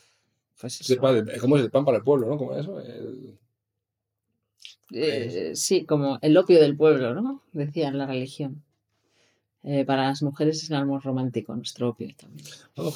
pues 0.62 0.82
eso. 0.82 1.02
pan- 1.02 1.28
¿Cómo 1.42 1.58
es 1.58 1.64
el 1.64 1.72
pan 1.72 1.84
para 1.84 1.98
el 1.98 2.04
pueblo, 2.04 2.28
no? 2.30 2.38
¿Cómo 2.38 2.54
es 2.56 2.62
eso? 2.62 2.80
El- 2.80 3.38
Eh, 4.94 5.52
sí, 5.56 5.84
como 5.86 6.20
el 6.22 6.38
opio 6.38 6.60
del 6.62 6.78
pueblo, 6.78 7.16
¿no? 7.16 7.42
Decía 7.54 7.88
en 7.88 7.98
la 7.98 8.06
religión. 8.06 8.64
Eh, 9.68 9.84
para 9.84 10.04
las 10.10 10.22
mujeres 10.22 10.62
es 10.62 10.70
el 10.70 10.76
amor 10.76 11.04
romántico, 11.04 11.56
nuestro 11.56 11.90
opio 11.90 12.10
también. 12.16 12.46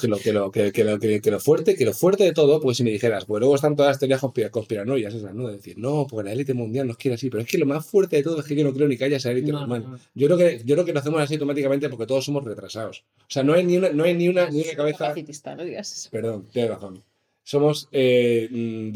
Que 0.00 0.06
lo, 0.06 0.18
que, 0.18 0.32
lo, 0.32 0.50
que, 0.52 0.70
que 0.70 0.84
lo, 0.84 1.00
que, 1.00 1.20
lo 1.30 1.40
fuerte, 1.40 1.74
que 1.74 1.84
lo 1.84 1.92
fuerte 1.92 2.22
de 2.22 2.32
todo, 2.32 2.60
pues 2.60 2.76
si 2.76 2.84
me 2.84 2.90
dijeras, 2.92 3.24
pues 3.24 3.40
luego 3.40 3.56
están 3.56 3.74
todas 3.74 3.90
las 3.90 3.98
teorías 3.98 4.20
conspira- 4.22 4.50
conspiranoias 4.50 5.12
esas, 5.12 5.34
¿no? 5.34 5.48
De 5.48 5.56
decir, 5.56 5.76
no, 5.78 6.06
porque 6.08 6.28
la 6.28 6.32
élite 6.32 6.54
mundial 6.54 6.86
nos 6.86 6.96
quiere 6.96 7.16
así, 7.16 7.28
pero 7.28 7.42
es 7.42 7.48
que 7.48 7.58
lo 7.58 7.66
más 7.66 7.84
fuerte 7.84 8.14
de 8.16 8.22
todo 8.22 8.38
es 8.38 8.46
que 8.46 8.54
yo 8.54 8.62
no 8.62 8.72
creo 8.72 8.86
ni 8.86 8.96
que 8.96 9.02
haya 9.04 9.16
esa 9.16 9.32
élite 9.32 9.50
No, 9.50 9.58
normal. 9.60 9.82
no, 9.82 9.88
no. 9.90 9.98
Yo 10.14 10.28
creo 10.28 10.38
que, 10.38 10.62
yo 10.64 10.76
creo 10.76 10.84
que 10.84 10.92
lo 10.92 11.00
hacemos 11.00 11.20
así 11.20 11.34
automáticamente 11.34 11.88
porque 11.88 12.06
todos 12.06 12.24
somos 12.24 12.44
retrasados. 12.44 13.04
O 13.18 13.24
sea, 13.26 13.42
no 13.42 13.54
hay 13.54 13.64
ni 13.64 13.76
una, 13.76 13.90
no 13.90 14.04
hay 14.04 14.14
ni 14.14 14.28
una, 14.28 14.48
ni 14.48 14.62
una 14.62 14.74
cabeza. 14.74 15.12
no 15.56 15.64
digas 15.64 15.92
eso. 15.92 16.08
Perdón, 16.12 16.46
tienes 16.52 16.70
razón. 16.70 17.02
Somos 17.42 17.88
eh, 17.90 18.48
mm, 18.48 18.92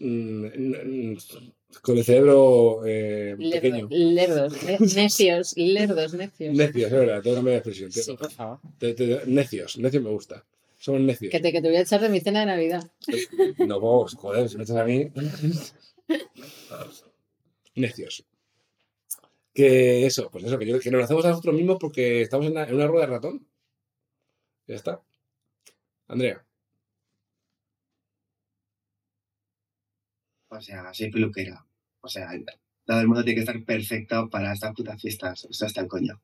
mm, 0.00 1.12
mm, 1.12 1.16
con 1.82 1.98
el 1.98 2.04
cerebro 2.04 2.80
eh, 2.86 3.36
pequeño. 3.52 3.88
Lerdo- 3.90 4.48
lerdos, 4.50 4.62
ne- 4.64 4.78
necios, 5.02 5.56
lerdos, 5.56 6.14
necios. 6.14 6.54
Necios, 6.56 6.86
es 6.86 6.92
verdad, 6.98 7.22
tengo 7.22 7.34
que 7.34 7.38
cambiar 7.38 7.62
de 7.62 7.70
expresión. 7.70 7.92
Sí, 7.92 8.16
por 8.16 8.30
favor. 8.30 8.58
te- 8.78 8.94
te- 8.94 9.22
necios, 9.26 9.76
necios 9.78 10.02
me 10.02 10.10
gusta. 10.10 10.44
Somos 10.78 11.00
necios. 11.00 11.30
Que 11.30 11.40
te, 11.40 11.50
que 11.52 11.62
te 11.62 11.68
voy 11.68 11.76
a 11.76 11.80
echar 11.80 12.00
de 12.00 12.08
mi 12.10 12.20
cena 12.20 12.40
de 12.40 12.46
Navidad. 12.46 12.90
No, 13.58 13.80
vos, 13.80 14.14
joder, 14.14 14.48
si 14.48 14.56
me 14.58 14.64
echas 14.64 14.76
a 14.76 14.84
mí. 14.84 15.10
Necios. 17.74 18.24
Que 19.52 20.06
eso, 20.06 20.30
pues 20.30 20.44
eso, 20.44 20.58
que, 20.58 20.66
yo, 20.66 20.80
que 20.80 20.90
nos 20.90 20.98
lo 20.98 21.04
hacemos 21.04 21.24
a 21.24 21.30
nosotros 21.30 21.54
mismos 21.54 21.78
porque 21.80 22.22
estamos 22.22 22.46
en 22.46 22.52
una, 22.52 22.64
en 22.64 22.74
una 22.74 22.86
rueda 22.86 23.06
de 23.06 23.12
ratón. 23.12 23.46
Ya 24.66 24.74
está. 24.74 25.00
Andrea. 26.08 26.44
O 30.58 30.60
sea, 30.60 30.92
soy 30.94 31.10
peluquera. 31.10 31.64
O 32.00 32.08
sea, 32.08 32.28
todo 32.86 33.00
el 33.00 33.06
mundo 33.08 33.24
tiene 33.24 33.36
que 33.36 33.40
estar 33.40 33.64
perfecto 33.64 34.28
para 34.30 34.52
estas 34.52 34.74
putas 34.74 35.00
fiestas. 35.00 35.46
Eso 35.50 35.66
está 35.66 35.80
el 35.82 35.88
coño. 35.88 36.20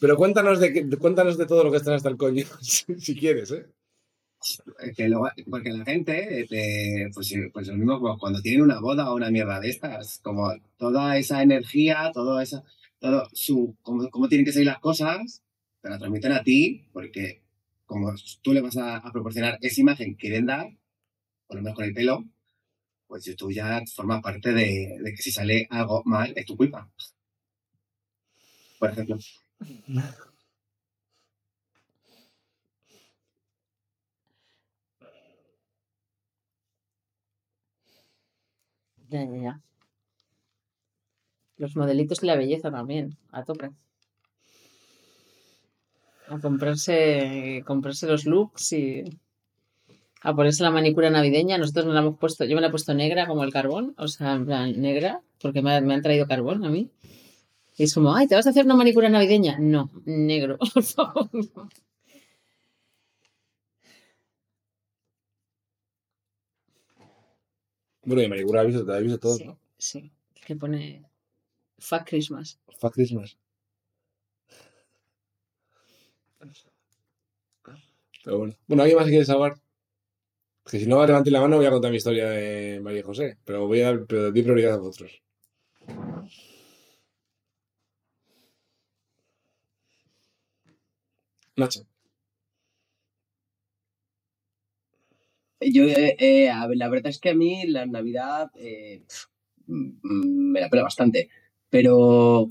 Pero 0.00 0.16
cuéntanos 0.16 0.60
de, 0.60 0.72
qué- 0.72 0.88
cuéntanos 0.98 1.38
de 1.38 1.46
todo 1.46 1.64
lo 1.64 1.70
que 1.70 1.78
estás 1.78 1.94
hasta 1.96 2.08
el 2.08 2.16
coño, 2.16 2.44
si, 2.60 3.14
quieres, 3.16 3.50
¿eh? 3.52 3.66
Eh, 4.80 4.92
Que 4.96 5.08
luego, 5.08 5.28
porque 5.50 5.70
la 5.72 5.84
gente, 5.84 6.46
eh, 6.50 7.10
pues, 7.14 7.32
pues 7.52 7.68
lo 7.68 7.74
mismo 7.76 8.18
cuando 8.18 8.40
tienen 8.42 8.62
una 8.62 8.80
boda 8.80 9.10
o 9.10 9.16
una 9.16 9.30
mierda 9.30 9.60
de 9.60 9.70
estas, 9.70 10.18
como 10.22 10.52
toda 10.76 11.16
esa 11.18 11.42
energía, 11.42 12.10
todo 12.12 12.40
esa, 12.40 12.62
todo 12.98 13.28
su, 13.32 13.76
cómo, 13.82 14.10
cómo 14.10 14.28
tienen 14.28 14.44
que 14.44 14.52
ser 14.52 14.66
las 14.66 14.80
cosas, 14.80 15.42
te 15.80 15.88
la 15.90 15.98
transmiten 15.98 16.32
a 16.32 16.42
ti, 16.42 16.84
porque 16.92 17.42
como 17.94 18.12
tú 18.42 18.52
le 18.52 18.60
vas 18.60 18.76
a, 18.76 19.00
proporcionar 19.12 19.56
esa 19.60 19.80
imagen 19.80 20.16
que 20.16 20.22
quieren 20.22 20.46
dar, 20.46 20.66
por 21.46 21.56
lo 21.56 21.62
menos 21.62 21.76
con 21.76 21.84
el 21.84 21.94
pelo, 21.94 22.24
pues 23.06 23.32
tú 23.36 23.52
ya 23.52 23.80
formas 23.94 24.22
parte 24.22 24.52
de, 24.52 24.98
de 25.00 25.10
que 25.12 25.22
si 25.22 25.30
sale 25.30 25.68
algo 25.70 26.02
mal 26.04 26.32
es 26.36 26.46
tu 26.46 26.56
culpa. 26.56 26.90
Por 28.80 28.90
ejemplo. 28.90 29.16
Ya, 39.08 39.24
ya, 39.24 39.36
ya. 39.42 39.62
Los 41.56 41.76
modelitos 41.76 42.22
y 42.24 42.26
la 42.26 42.36
belleza 42.36 42.72
también, 42.72 43.16
a 43.30 43.44
tope. 43.44 43.70
A 46.28 46.38
comprarse, 46.40 47.62
comprarse 47.66 48.06
los 48.06 48.24
looks 48.24 48.72
y 48.72 49.04
a 50.22 50.34
ponerse 50.34 50.62
la 50.62 50.70
manicura 50.70 51.10
navideña. 51.10 51.58
Nosotros 51.58 51.84
nos 51.84 51.94
la 51.94 52.00
hemos 52.00 52.18
puesto, 52.18 52.44
yo 52.44 52.54
me 52.54 52.62
la 52.62 52.68
he 52.68 52.70
puesto 52.70 52.94
negra 52.94 53.26
como 53.26 53.44
el 53.44 53.52
carbón, 53.52 53.94
o 53.98 54.08
sea, 54.08 54.32
en 54.34 54.46
plan 54.46 54.80
negra, 54.80 55.20
porque 55.40 55.60
me, 55.60 55.78
me 55.82 55.94
han 55.94 56.02
traído 56.02 56.26
carbón 56.26 56.64
a 56.64 56.70
mí. 56.70 56.90
Y 57.76 57.82
es 57.84 57.92
como, 57.94 58.14
ay, 58.14 58.26
¿te 58.26 58.34
vas 58.36 58.46
a 58.46 58.50
hacer 58.50 58.64
una 58.64 58.76
manicura 58.76 59.08
navideña? 59.08 59.58
No, 59.58 59.90
negro, 60.04 60.58
por 60.74 60.82
favor. 60.82 61.28
Bueno, 68.04 68.22
y 68.22 68.44
visto, 68.66 68.84
te 68.84 68.92
ha 68.92 68.98
visto 68.98 69.18
todo, 69.18 69.36
Sí, 69.36 69.44
¿no? 69.44 69.58
sí. 69.78 70.12
Que 70.46 70.56
pone 70.56 71.02
Fuck 71.78 72.04
Christmas. 72.06 72.58
Fuck 72.78 72.94
Christmas. 72.94 73.36
Pero 78.24 78.38
bueno. 78.38 78.54
Bueno, 78.66 78.82
¿alguien 78.82 78.98
más 78.98 79.08
quiere 79.08 79.24
salvar? 79.24 79.54
Que 80.70 80.78
si 80.80 80.86
no 80.86 81.04
levantéis 81.06 81.32
la 81.34 81.40
mano 81.44 81.56
voy 81.58 81.66
a 81.66 81.70
contar 81.70 81.90
mi 81.90 81.98
historia 81.98 82.28
de 82.28 82.80
María 82.82 83.02
José. 83.02 83.38
Pero 83.44 83.66
voy 83.66 83.80
a 83.82 83.86
dar 83.86 84.06
prioridad 84.06 84.74
a 84.74 84.78
vosotros. 84.78 85.22
Nacho. 91.56 91.84
Yo, 95.60 95.84
eh, 95.84 96.16
eh, 96.18 96.50
la 96.74 96.88
verdad 96.88 97.08
es 97.10 97.18
que 97.18 97.30
a 97.30 97.34
mí 97.34 97.66
la 97.66 97.86
Navidad 97.86 98.50
eh, 98.56 99.02
mm, 99.66 100.52
me 100.52 100.60
la 100.60 100.68
pela 100.68 100.82
bastante, 100.82 101.30
pero 101.70 102.50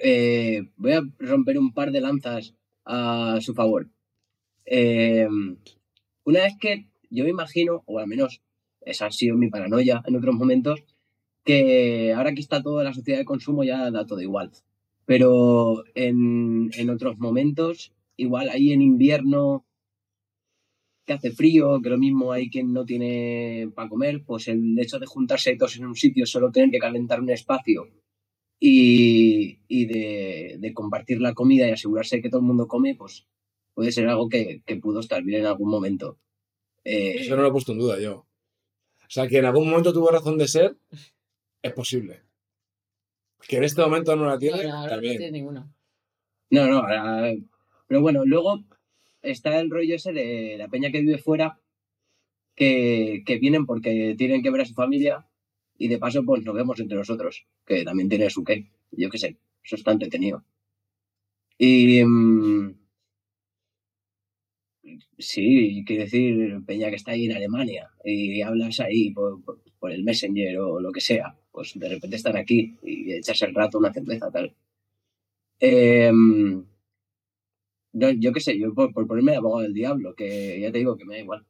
eh, 0.00 0.62
voy 0.76 0.92
a 0.92 1.02
romper 1.18 1.58
un 1.58 1.72
par 1.72 1.92
de 1.92 2.00
lanzas 2.00 2.54
a 2.84 3.38
su 3.40 3.54
favor. 3.54 3.88
Eh, 4.66 5.28
una 6.24 6.40
vez 6.40 6.54
que 6.60 6.86
yo 7.10 7.24
me 7.24 7.30
imagino, 7.30 7.82
o 7.86 7.98
al 7.98 8.06
menos 8.08 8.42
esa 8.80 9.06
ha 9.06 9.10
sido 9.10 9.36
mi 9.36 9.48
paranoia 9.48 10.02
en 10.06 10.16
otros 10.16 10.34
momentos, 10.34 10.84
que 11.44 12.12
ahora 12.12 12.34
que 12.34 12.40
está 12.40 12.62
toda 12.62 12.84
la 12.84 12.92
sociedad 12.92 13.18
de 13.20 13.24
consumo 13.24 13.64
ya 13.64 13.90
da 13.90 14.06
todo 14.06 14.20
igual. 14.20 14.50
Pero 15.06 15.84
en, 15.94 16.70
en 16.74 16.90
otros 16.90 17.18
momentos, 17.18 17.92
igual 18.16 18.48
ahí 18.50 18.72
en 18.72 18.82
invierno 18.82 19.64
que 21.06 21.12
hace 21.12 21.30
frío, 21.30 21.80
que 21.80 21.90
lo 21.90 21.98
mismo 21.98 22.32
hay 22.32 22.50
quien 22.50 22.72
no 22.72 22.84
tiene 22.84 23.70
para 23.74 23.88
comer, 23.88 24.24
pues 24.24 24.48
el 24.48 24.76
hecho 24.78 24.98
de 24.98 25.06
juntarse 25.06 25.56
todos 25.56 25.76
en 25.76 25.86
un 25.86 25.94
sitio, 25.94 26.26
solo 26.26 26.50
tener 26.50 26.70
que 26.70 26.78
calentar 26.80 27.20
un 27.20 27.30
espacio 27.30 27.86
y, 28.58 29.60
y 29.68 29.86
de, 29.86 30.56
de 30.58 30.74
compartir 30.74 31.20
la 31.20 31.34
comida 31.34 31.68
y 31.68 31.72
asegurarse 31.72 32.20
que 32.20 32.28
todo 32.28 32.40
el 32.40 32.46
mundo 32.46 32.66
come, 32.66 32.96
pues 32.96 33.26
puede 33.76 33.92
ser 33.92 34.08
algo 34.08 34.28
que, 34.30 34.62
que 34.64 34.76
pudo 34.76 35.00
estar 35.00 35.22
bien 35.22 35.40
en 35.42 35.46
algún 35.46 35.68
momento. 35.70 36.18
Eh, 36.82 37.16
Eso 37.20 37.36
no 37.36 37.42
lo 37.42 37.48
he 37.48 37.52
puesto 37.52 37.72
en 37.72 37.78
duda 37.78 38.00
yo. 38.00 38.14
O 38.16 39.08
sea, 39.10 39.28
que 39.28 39.36
en 39.38 39.44
algún 39.44 39.68
momento 39.68 39.92
tuvo 39.92 40.08
razón 40.10 40.38
de 40.38 40.48
ser, 40.48 40.76
es 41.60 41.72
posible. 41.74 42.22
Que 43.46 43.58
en 43.58 43.64
este 43.64 43.82
momento 43.82 44.16
no 44.16 44.24
la 44.24 44.38
tiene, 44.38 44.56
Ahora- 44.62 44.72
ahora 44.72 44.84
no 44.86 44.90
también. 44.92 45.18
tiene 45.18 45.32
ninguna. 45.32 45.70
No, 46.50 46.66
no, 46.68 46.78
ahora- 46.78 47.34
pero 47.86 48.00
bueno, 48.00 48.24
luego 48.24 48.64
está 49.20 49.60
el 49.60 49.68
rollo 49.70 49.94
ese 49.96 50.12
de 50.12 50.56
la 50.58 50.68
peña 50.68 50.90
que 50.90 51.02
vive 51.02 51.18
fuera, 51.18 51.60
que, 52.54 53.22
que 53.26 53.36
vienen 53.38 53.66
porque 53.66 54.14
tienen 54.16 54.42
que 54.42 54.50
ver 54.50 54.62
a 54.62 54.64
su 54.64 54.72
familia 54.72 55.28
y 55.76 55.88
de 55.88 55.98
paso 55.98 56.24
pues 56.24 56.42
nos 56.44 56.54
vemos 56.54 56.80
entre 56.80 56.96
nosotros, 56.96 57.46
que 57.66 57.84
también 57.84 58.08
tiene 58.08 58.30
su 58.30 58.42
qué, 58.42 58.70
yo 58.92 59.10
qué 59.10 59.18
sé, 59.18 59.36
eso 59.62 59.76
está 59.76 59.92
entretenido. 59.92 60.42
Y 61.58 62.02
mm, 62.04 62.74
sí, 65.18 65.84
quiero 65.86 66.02
decir, 66.04 66.60
peña 66.66 66.90
que 66.90 66.96
está 66.96 67.12
ahí 67.12 67.26
en 67.26 67.32
Alemania 67.36 67.90
y 68.04 68.40
hablas 68.42 68.80
ahí 68.80 69.10
por, 69.12 69.42
por 69.44 69.58
por 69.78 69.92
el 69.92 70.04
Messenger 70.04 70.58
o 70.58 70.80
lo 70.80 70.90
que 70.90 71.02
sea, 71.02 71.36
pues 71.52 71.72
de 71.78 71.88
repente 71.90 72.16
estar 72.16 72.34
aquí 72.36 72.76
y 72.82 73.12
echarse 73.12 73.44
el 73.44 73.54
rato 73.54 73.78
una 73.78 73.92
cerveza, 73.92 74.30
tal. 74.30 74.54
Em, 75.60 76.64
no, 77.92 78.10
yo 78.10 78.32
qué 78.32 78.40
sé, 78.40 78.58
yo 78.58 78.74
por, 78.74 78.92
por 78.92 79.06
ponerme 79.06 79.32
de 79.32 79.38
abogado 79.38 79.62
del 79.62 79.74
diablo, 79.74 80.14
que 80.14 80.58
ya 80.60 80.70
te 80.72 80.78
digo 80.78 80.96
que 80.96 81.04
me 81.04 81.14
da 81.16 81.20
igual. 81.20 81.44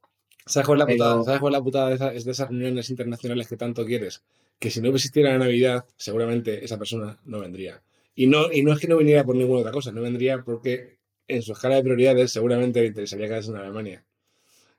¿Sabes 0.45 0.65
cuál 0.67 0.77
es 0.77 0.79
la 0.79 0.85
Pero- 0.85 0.97
putada? 0.97 1.23
¿Sabes 1.23 1.39
cuál 1.39 1.53
es 1.53 1.59
la 1.59 1.63
putada 1.63 1.89
de, 1.89 1.95
esa- 1.95 2.11
de 2.11 2.31
esas 2.31 2.49
reuniones 2.49 2.89
internacionales 2.89 3.47
que 3.47 3.57
tanto 3.57 3.85
quieres? 3.85 4.23
Que 4.59 4.69
si 4.71 4.81
no 4.81 4.89
existiera 4.89 5.31
la 5.31 5.39
Navidad, 5.39 5.85
seguramente 5.97 6.63
esa 6.63 6.77
persona 6.77 7.17
no 7.25 7.39
vendría. 7.39 7.81
Y 8.15 8.27
no, 8.27 8.51
y 8.51 8.63
no 8.63 8.73
es 8.73 8.79
que 8.79 8.87
no 8.87 8.97
viniera 8.97 9.23
por 9.23 9.35
ninguna 9.35 9.59
otra 9.61 9.71
cosa, 9.71 9.91
no 9.91 10.01
vendría 10.01 10.43
porque 10.43 10.96
en 11.27 11.41
su 11.41 11.53
escala 11.53 11.75
de 11.75 11.83
prioridades 11.83 12.31
seguramente 12.31 12.81
le 12.81 12.87
interesaría 12.87 13.27
quedarse 13.27 13.49
en 13.51 13.57
Alemania. 13.57 14.03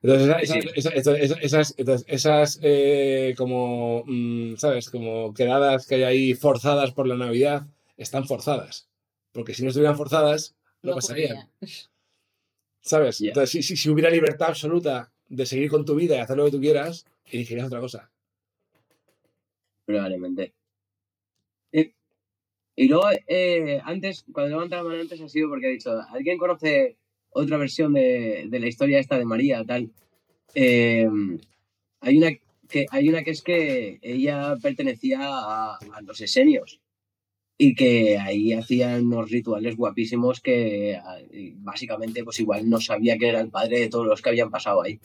Entonces, 0.02 0.28
esa- 0.42 0.60
Sí, 0.60 0.68
esa- 0.76 0.90
esa- 0.90 1.16
esa- 1.18 1.40
esas, 1.40 1.74
entonces, 1.76 2.06
esas 2.08 2.58
eh, 2.62 3.34
como, 3.36 4.04
mm, 4.06 4.56
¿sabes? 4.56 4.90
Como 4.90 5.34
quedadas 5.34 5.86
que 5.86 5.96
hay 5.96 6.02
ahí 6.04 6.34
forzadas 6.34 6.92
por 6.92 7.06
la 7.08 7.16
Navidad, 7.16 7.66
están 7.96 8.26
forzadas. 8.26 8.88
Porque 9.32 9.54
si 9.54 9.62
no 9.62 9.68
estuvieran 9.70 9.96
forzadas, 9.96 10.54
no, 10.82 10.94
pasarían. 10.94 11.36
ocurriría. 11.38 11.88
¿Sabes? 12.80 13.20
Entonces, 13.20 13.50
si, 13.50 13.62
si, 13.62 13.76
si 13.76 13.90
hubiera 13.90 14.08
libertad 14.08 14.48
absoluta 14.50 15.12
de 15.28 15.44
seguir 15.46 15.68
con 15.68 15.84
tu 15.84 15.96
vida 15.96 16.16
y 16.16 16.20
hacer 16.20 16.36
lo 16.36 16.44
que 16.46 16.52
tú 16.52 16.60
quieras, 16.60 17.04
elegirías 17.26 17.66
otra 17.66 17.80
cosa. 17.80 18.10
probablemente. 19.84 20.52
Y, 22.80 22.87
luego, 22.87 23.08
eh, 23.26 23.80
antes, 23.82 24.25
cuando 24.32 24.50
levanta 24.50 24.76
la 24.76 24.85
mano 24.85 25.00
antes 25.00 25.20
ha 25.20 25.28
sido 25.28 25.49
porque 25.49 25.66
ha 25.66 25.70
dicho, 25.70 25.90
¿alguien 26.11 26.38
conoce 26.38 26.97
otra 27.30 27.56
versión 27.56 27.92
de, 27.92 28.47
de 28.49 28.61
la 28.61 28.68
historia 28.68 29.00
esta 29.00 29.18
de 29.18 29.25
María, 29.25 29.64
tal? 29.64 29.90
Eh, 30.54 31.08
hay, 31.99 32.18
una 32.18 32.30
que, 32.68 32.87
hay 32.88 33.08
una 33.08 33.25
que 33.25 33.32
es 33.32 33.42
que 33.42 33.99
ella 34.00 34.54
pertenecía 34.62 35.18
a, 35.20 35.78
los 36.02 36.20
esenios 36.20 36.80
y 37.58 37.75
que 37.75 38.16
ahí 38.16 38.52
hacían 38.52 39.06
unos 39.06 39.28
rituales 39.28 39.75
guapísimos 39.75 40.40
que 40.40 41.00
y 41.32 41.54
básicamente 41.56 42.23
pues 42.23 42.38
igual 42.38 42.70
no 42.70 42.80
sabía 42.80 43.18
que 43.18 43.28
era 43.28 43.40
el 43.40 43.50
padre 43.50 43.80
de 43.80 43.88
todos 43.88 44.06
los 44.06 44.23
que 44.23 44.28
habían 44.28 44.50
pasado 44.50 44.82
ahí. 44.82 45.00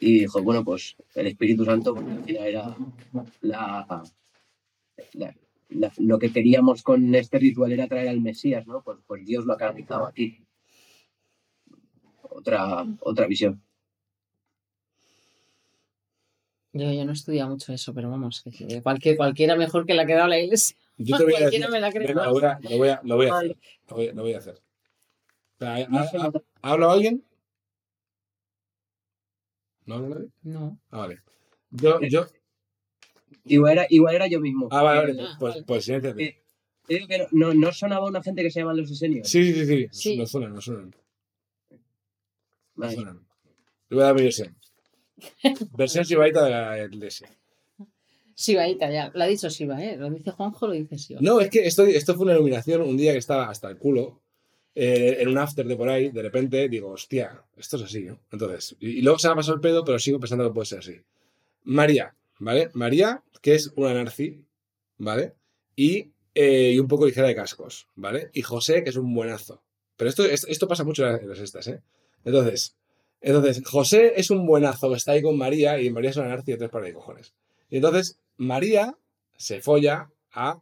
Y 0.00 0.20
dijo, 0.20 0.40
bueno, 0.44 0.64
pues 0.64 0.94
el 1.16 1.26
Espíritu 1.26 1.64
Santo 1.64 1.96
porque 1.96 2.38
era 2.38 2.76
la- 3.40 4.04
la- 5.68 5.92
lo 5.98 6.18
que 6.18 6.32
queríamos 6.32 6.82
con 6.82 7.14
este 7.14 7.38
ritual 7.38 7.72
era 7.72 7.86
traer 7.88 8.08
al 8.08 8.20
Mesías, 8.20 8.66
¿no? 8.66 8.82
Pues, 8.82 8.98
pues 9.06 9.24
Dios 9.24 9.44
lo 9.44 9.52
ha 9.54 9.56
canalizado 9.56 10.06
aquí. 10.06 10.44
Otra, 12.22 12.86
otra 13.00 13.26
visión. 13.26 13.62
Yo, 16.72 16.92
yo 16.92 17.04
no 17.04 17.10
he 17.12 17.14
estudiado 17.14 17.50
mucho 17.50 17.72
eso, 17.72 17.94
pero 17.94 18.10
vamos, 18.10 18.42
que- 18.42 18.50
que 18.50 18.82
cualquier, 18.82 19.16
cualquiera 19.16 19.56
mejor 19.56 19.86
que 19.86 19.94
la 19.94 20.06
que 20.06 20.12
ha 20.12 20.16
dado 20.16 20.28
la 20.28 20.38
iglesia. 20.38 20.76
Yo 20.98 21.16
te 21.16 21.24
voy 21.24 21.34
a 21.34 21.38
Cualquiera 21.38 21.66
decir, 21.66 21.72
me 21.72 21.80
la 21.80 21.90
venga, 21.90 22.14
más. 22.14 22.26
lo 22.26 22.32
voy 22.32 22.42
a, 22.44 22.58
lo 22.60 22.76
voy 22.76 22.88
a, 22.88 23.00
lo 23.04 23.16
voy 23.16 23.26
a 23.26 23.36
hacer. 23.36 23.56
Lo 23.88 23.96
voy, 23.96 24.12
lo 24.12 24.22
voy 24.22 24.32
a 24.34 24.38
hacer. 24.38 24.60
¿ha, 25.60 25.78
No 25.88 26.04
sé, 26.04 26.16
ha- 26.18 26.22
no 26.24 26.30
sé. 26.32 26.38
¿ha 26.62 26.70
hablado 26.72 26.92
alguien? 26.92 27.24
¿No 29.86 29.94
habla 29.96 30.08
nadie? 30.10 30.28
No. 30.42 30.78
Ah, 30.90 30.98
vale. 30.98 31.20
Yo, 31.70 32.00
yo, 32.02 32.26
Igual 33.44 33.72
era, 33.72 33.86
igual 33.90 34.14
era 34.14 34.26
yo 34.26 34.40
mismo. 34.40 34.68
ah, 34.70 34.82
vale, 34.82 35.00
vale. 35.12 35.22
Ah, 35.22 35.36
Pues, 35.38 35.54
vale. 35.54 35.64
pues 35.66 35.84
siéntate. 35.84 36.22
Eh, 36.24 36.42
te 36.86 36.94
digo 36.94 37.06
que 37.06 37.18
no, 37.18 37.26
no, 37.32 37.54
no 37.54 37.72
sonaba 37.72 38.06
una 38.06 38.22
gente 38.22 38.42
que 38.42 38.50
se 38.50 38.60
llaman 38.60 38.76
los 38.76 38.90
esenios. 38.90 39.28
Sí, 39.28 39.52
sí, 39.52 39.66
sí, 39.66 39.86
sí. 39.90 40.16
Nos 40.16 40.30
suenan, 40.30 40.54
nos 40.54 40.64
suenan. 40.64 40.94
Vale. 42.74 42.94
suenan. 42.94 43.26
Le 43.88 43.94
voy 43.94 44.02
a 44.02 44.06
dar 44.06 44.14
mi 44.14 44.22
versión. 44.22 44.56
Versión 45.76 46.04
chivaita 46.04 46.44
de 46.44 46.50
la 46.50 46.84
iglesia. 46.84 47.28
Sibaita, 48.34 48.88
ya. 48.90 49.10
Lo 49.14 49.24
ha 49.24 49.26
dicho 49.26 49.50
Siba, 49.50 49.82
¿eh? 49.84 49.96
Lo 49.96 50.08
dice 50.10 50.30
Juanjo, 50.30 50.68
lo 50.68 50.74
dice 50.74 50.96
Siba. 50.96 51.18
No, 51.20 51.40
es 51.40 51.50
que 51.50 51.66
esto, 51.66 51.84
esto 51.84 52.14
fue 52.14 52.24
una 52.26 52.34
iluminación 52.34 52.82
un 52.82 52.96
día 52.96 53.12
que 53.12 53.18
estaba 53.18 53.48
hasta 53.50 53.68
el 53.68 53.78
culo. 53.78 54.20
eh, 54.76 55.16
en 55.20 55.28
un 55.28 55.38
after 55.38 55.66
de 55.66 55.74
por 55.76 55.88
ahí, 55.88 56.10
de 56.10 56.22
repente 56.22 56.68
digo, 56.68 56.90
hostia, 56.90 57.42
esto 57.56 57.76
es 57.78 57.82
así, 57.82 58.04
¿no? 58.04 58.20
Entonces, 58.30 58.76
y, 58.78 58.90
y 58.98 59.02
luego 59.02 59.18
se 59.18 59.26
me 59.26 59.32
ha 59.32 59.36
pasado 59.36 59.56
el 59.56 59.60
pedo, 59.60 59.84
pero 59.84 59.98
sigo 59.98 60.20
pensando 60.20 60.44
que 60.46 60.54
puede 60.54 60.66
ser 60.66 60.78
así. 60.78 60.94
María, 61.64 62.14
¿vale? 62.38 62.70
María, 62.74 63.22
que 63.42 63.54
es 63.54 63.72
una 63.76 63.94
narci, 63.94 64.44
¿vale? 64.96 65.34
Y, 65.76 66.12
eh, 66.34 66.72
y 66.74 66.78
un 66.78 66.88
poco 66.88 67.06
ligera 67.06 67.28
de 67.28 67.34
cascos, 67.34 67.88
¿vale? 67.94 68.30
Y 68.32 68.42
José, 68.42 68.82
que 68.84 68.90
es 68.90 68.96
un 68.96 69.14
buenazo. 69.14 69.62
Pero 69.96 70.08
esto, 70.10 70.24
es- 70.24 70.46
esto 70.48 70.68
pasa 70.68 70.84
mucho 70.84 71.06
en 71.06 71.28
las- 71.28 71.38
estas, 71.38 71.66
¿eh? 71.68 71.82
Entonces, 72.24 72.76
entonces, 73.20 73.62
José 73.66 74.12
es 74.16 74.30
un 74.30 74.46
buenazo 74.46 74.90
que 74.90 74.96
está 74.96 75.12
ahí 75.12 75.22
con 75.22 75.36
María 75.36 75.80
y 75.80 75.90
María 75.90 76.10
es 76.10 76.16
una 76.16 76.28
narci 76.28 76.52
de 76.52 76.58
tres 76.58 76.70
pares 76.70 76.88
de 76.88 76.94
cojones. 76.94 77.34
Y 77.68 77.76
entonces, 77.76 78.18
María 78.36 78.96
se 79.36 79.60
folla 79.60 80.10
a, 80.32 80.60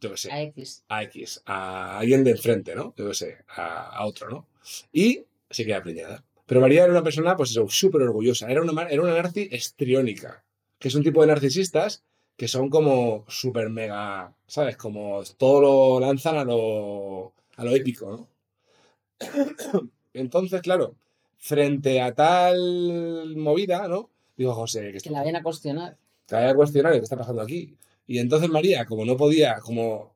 yo 0.00 0.10
qué 0.10 0.16
sé, 0.16 0.32
A 0.32 0.42
X. 0.42 0.84
a 0.88 1.02
X, 1.04 1.42
a 1.46 1.98
alguien 1.98 2.24
de 2.24 2.32
enfrente, 2.32 2.74
¿no? 2.74 2.94
Yo 2.96 3.08
qué 3.08 3.14
sé, 3.14 3.38
a, 3.48 3.96
a 3.98 4.06
otro, 4.06 4.28
¿no? 4.28 4.48
Y 4.92 5.24
se 5.50 5.64
queda 5.64 5.82
preñada. 5.82 6.24
Pero 6.46 6.60
María 6.60 6.82
era 6.84 6.92
una 6.92 7.02
persona, 7.02 7.36
pues 7.36 7.50
eso, 7.50 7.68
súper 7.68 8.02
orgullosa. 8.02 8.50
Era 8.50 8.62
una, 8.62 8.82
era 8.88 9.02
una 9.02 9.14
narci 9.14 9.48
estriónica, 9.52 10.44
que 10.78 10.88
es 10.88 10.94
un 10.94 11.02
tipo 11.02 11.20
de 11.20 11.28
narcisistas 11.28 12.04
que 12.36 12.48
son 12.48 12.70
como 12.70 13.24
súper 13.28 13.68
mega, 13.68 14.32
¿sabes? 14.46 14.76
Como 14.76 15.22
todo 15.36 15.60
lo 15.60 16.00
lanzan 16.06 16.36
a 16.36 16.44
lo, 16.44 17.32
a 17.56 17.64
lo 17.64 17.74
épico, 17.74 18.10
¿no? 18.10 18.28
Entonces, 20.12 20.62
claro, 20.62 20.94
frente 21.38 22.00
a 22.00 22.14
tal 22.14 23.34
movida, 23.36 23.88
¿no? 23.88 24.10
Digo, 24.36 24.54
José, 24.54 24.92
que 24.92 24.98
Que 24.98 25.10
la 25.10 25.22
vienen 25.22 25.40
a 25.40 25.42
cuestionar. 25.42 25.96
te 26.26 26.36
vaya 26.36 26.50
a 26.50 26.54
cuestionar 26.54 26.92
qué 26.92 26.98
está 26.98 27.16
pasando 27.16 27.42
aquí. 27.42 27.76
Y 28.06 28.18
entonces 28.18 28.48
María, 28.48 28.86
como 28.86 29.04
no 29.04 29.16
podía, 29.16 29.58
como 29.60 30.14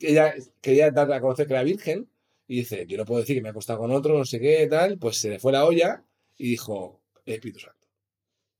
ella 0.00 0.34
quería 0.60 0.90
dar 0.90 1.12
a 1.12 1.20
conocer 1.20 1.46
que 1.46 1.54
era 1.54 1.62
virgen, 1.62 2.08
y 2.46 2.56
dice, 2.58 2.86
yo 2.86 2.96
no 2.98 3.04
puedo 3.04 3.20
decir 3.20 3.36
que 3.36 3.42
me 3.42 3.48
ha 3.48 3.52
acostado 3.52 3.80
con 3.80 3.90
otro, 3.92 4.16
no 4.16 4.24
sé 4.24 4.38
qué, 4.40 4.66
tal, 4.68 4.98
pues 4.98 5.18
se 5.18 5.30
le 5.30 5.38
fue 5.38 5.52
la 5.52 5.64
olla 5.64 6.04
y 6.36 6.50
dijo, 6.50 7.00
Espíritu 7.24 7.60
Santo. 7.60 7.88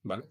¿Vale? 0.03 0.25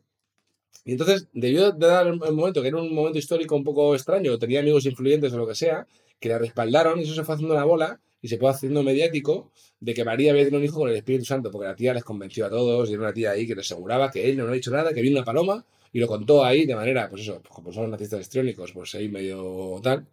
Y 0.86 0.94
entonces 0.94 1.28
debió 1.34 1.72
de 1.72 1.88
dar 1.88 2.08
el 2.08 2.18
momento, 2.18 2.62
que 2.62 2.70
era 2.70 2.78
un 2.78 2.94
momento 2.94 3.20
histórico 3.20 3.56
un 3.56 3.64
poco 3.64 3.94
extraño, 3.94 4.38
tenía 4.40 4.62
amigos 4.62 4.86
influyentes 4.86 5.32
o 5.34 5.38
lo 5.38 5.48
que 5.48 5.56
sea, 5.56 5.86
que 6.20 6.30
la 6.30 6.38
respaldaron 6.38 7.00
y 7.00 7.04
eso 7.04 7.14
se 7.14 7.24
fue 7.24 7.36
haciendo 7.36 7.56
una 7.56 7.66
bola 7.66 8.00
y 8.22 8.28
se 8.28 8.38
fue 8.38 8.50
haciendo 8.50 8.84
mediático 8.84 9.52
de 9.80 9.94
que 9.94 10.04
María 10.04 10.32
había 10.32 10.44
tenido 10.44 10.60
un 10.60 10.66
hijo 10.66 10.80
con 10.80 10.90
el 10.90 10.96
Espíritu 10.96 11.26
Santo, 11.26 11.52
porque 11.52 11.68
la 11.68 11.76
tía 11.76 11.94
les 11.94 12.04
convenció 12.04 12.46
a 12.46 12.50
todos 12.50 12.90
y 12.90 12.94
era 12.94 13.02
una 13.02 13.14
tía 13.14 13.32
ahí 13.32 13.48
que 13.48 13.56
les 13.56 13.66
aseguraba 13.66 14.12
que 14.12 14.30
él 14.30 14.38
no 14.38 14.44
había 14.44 14.56
dicho 14.56 14.72
nada, 14.72 14.94
que 14.94 15.02
vino 15.02 15.18
una 15.18 15.26
paloma 15.26 15.66
y 15.92 16.00
lo 16.00 16.08
contó 16.08 16.46
ahí 16.46 16.66
de 16.66 16.76
manera, 16.76 17.10
pues 17.10 17.24
eso, 17.24 17.42
pues 17.42 17.54
como 17.54 17.74
son 17.74 17.90
nazistas 17.92 18.22
histriónicos, 18.22 18.72
pues 18.72 18.96
ahí 18.96 19.10
medio 19.10 19.80
tal. 19.84 20.08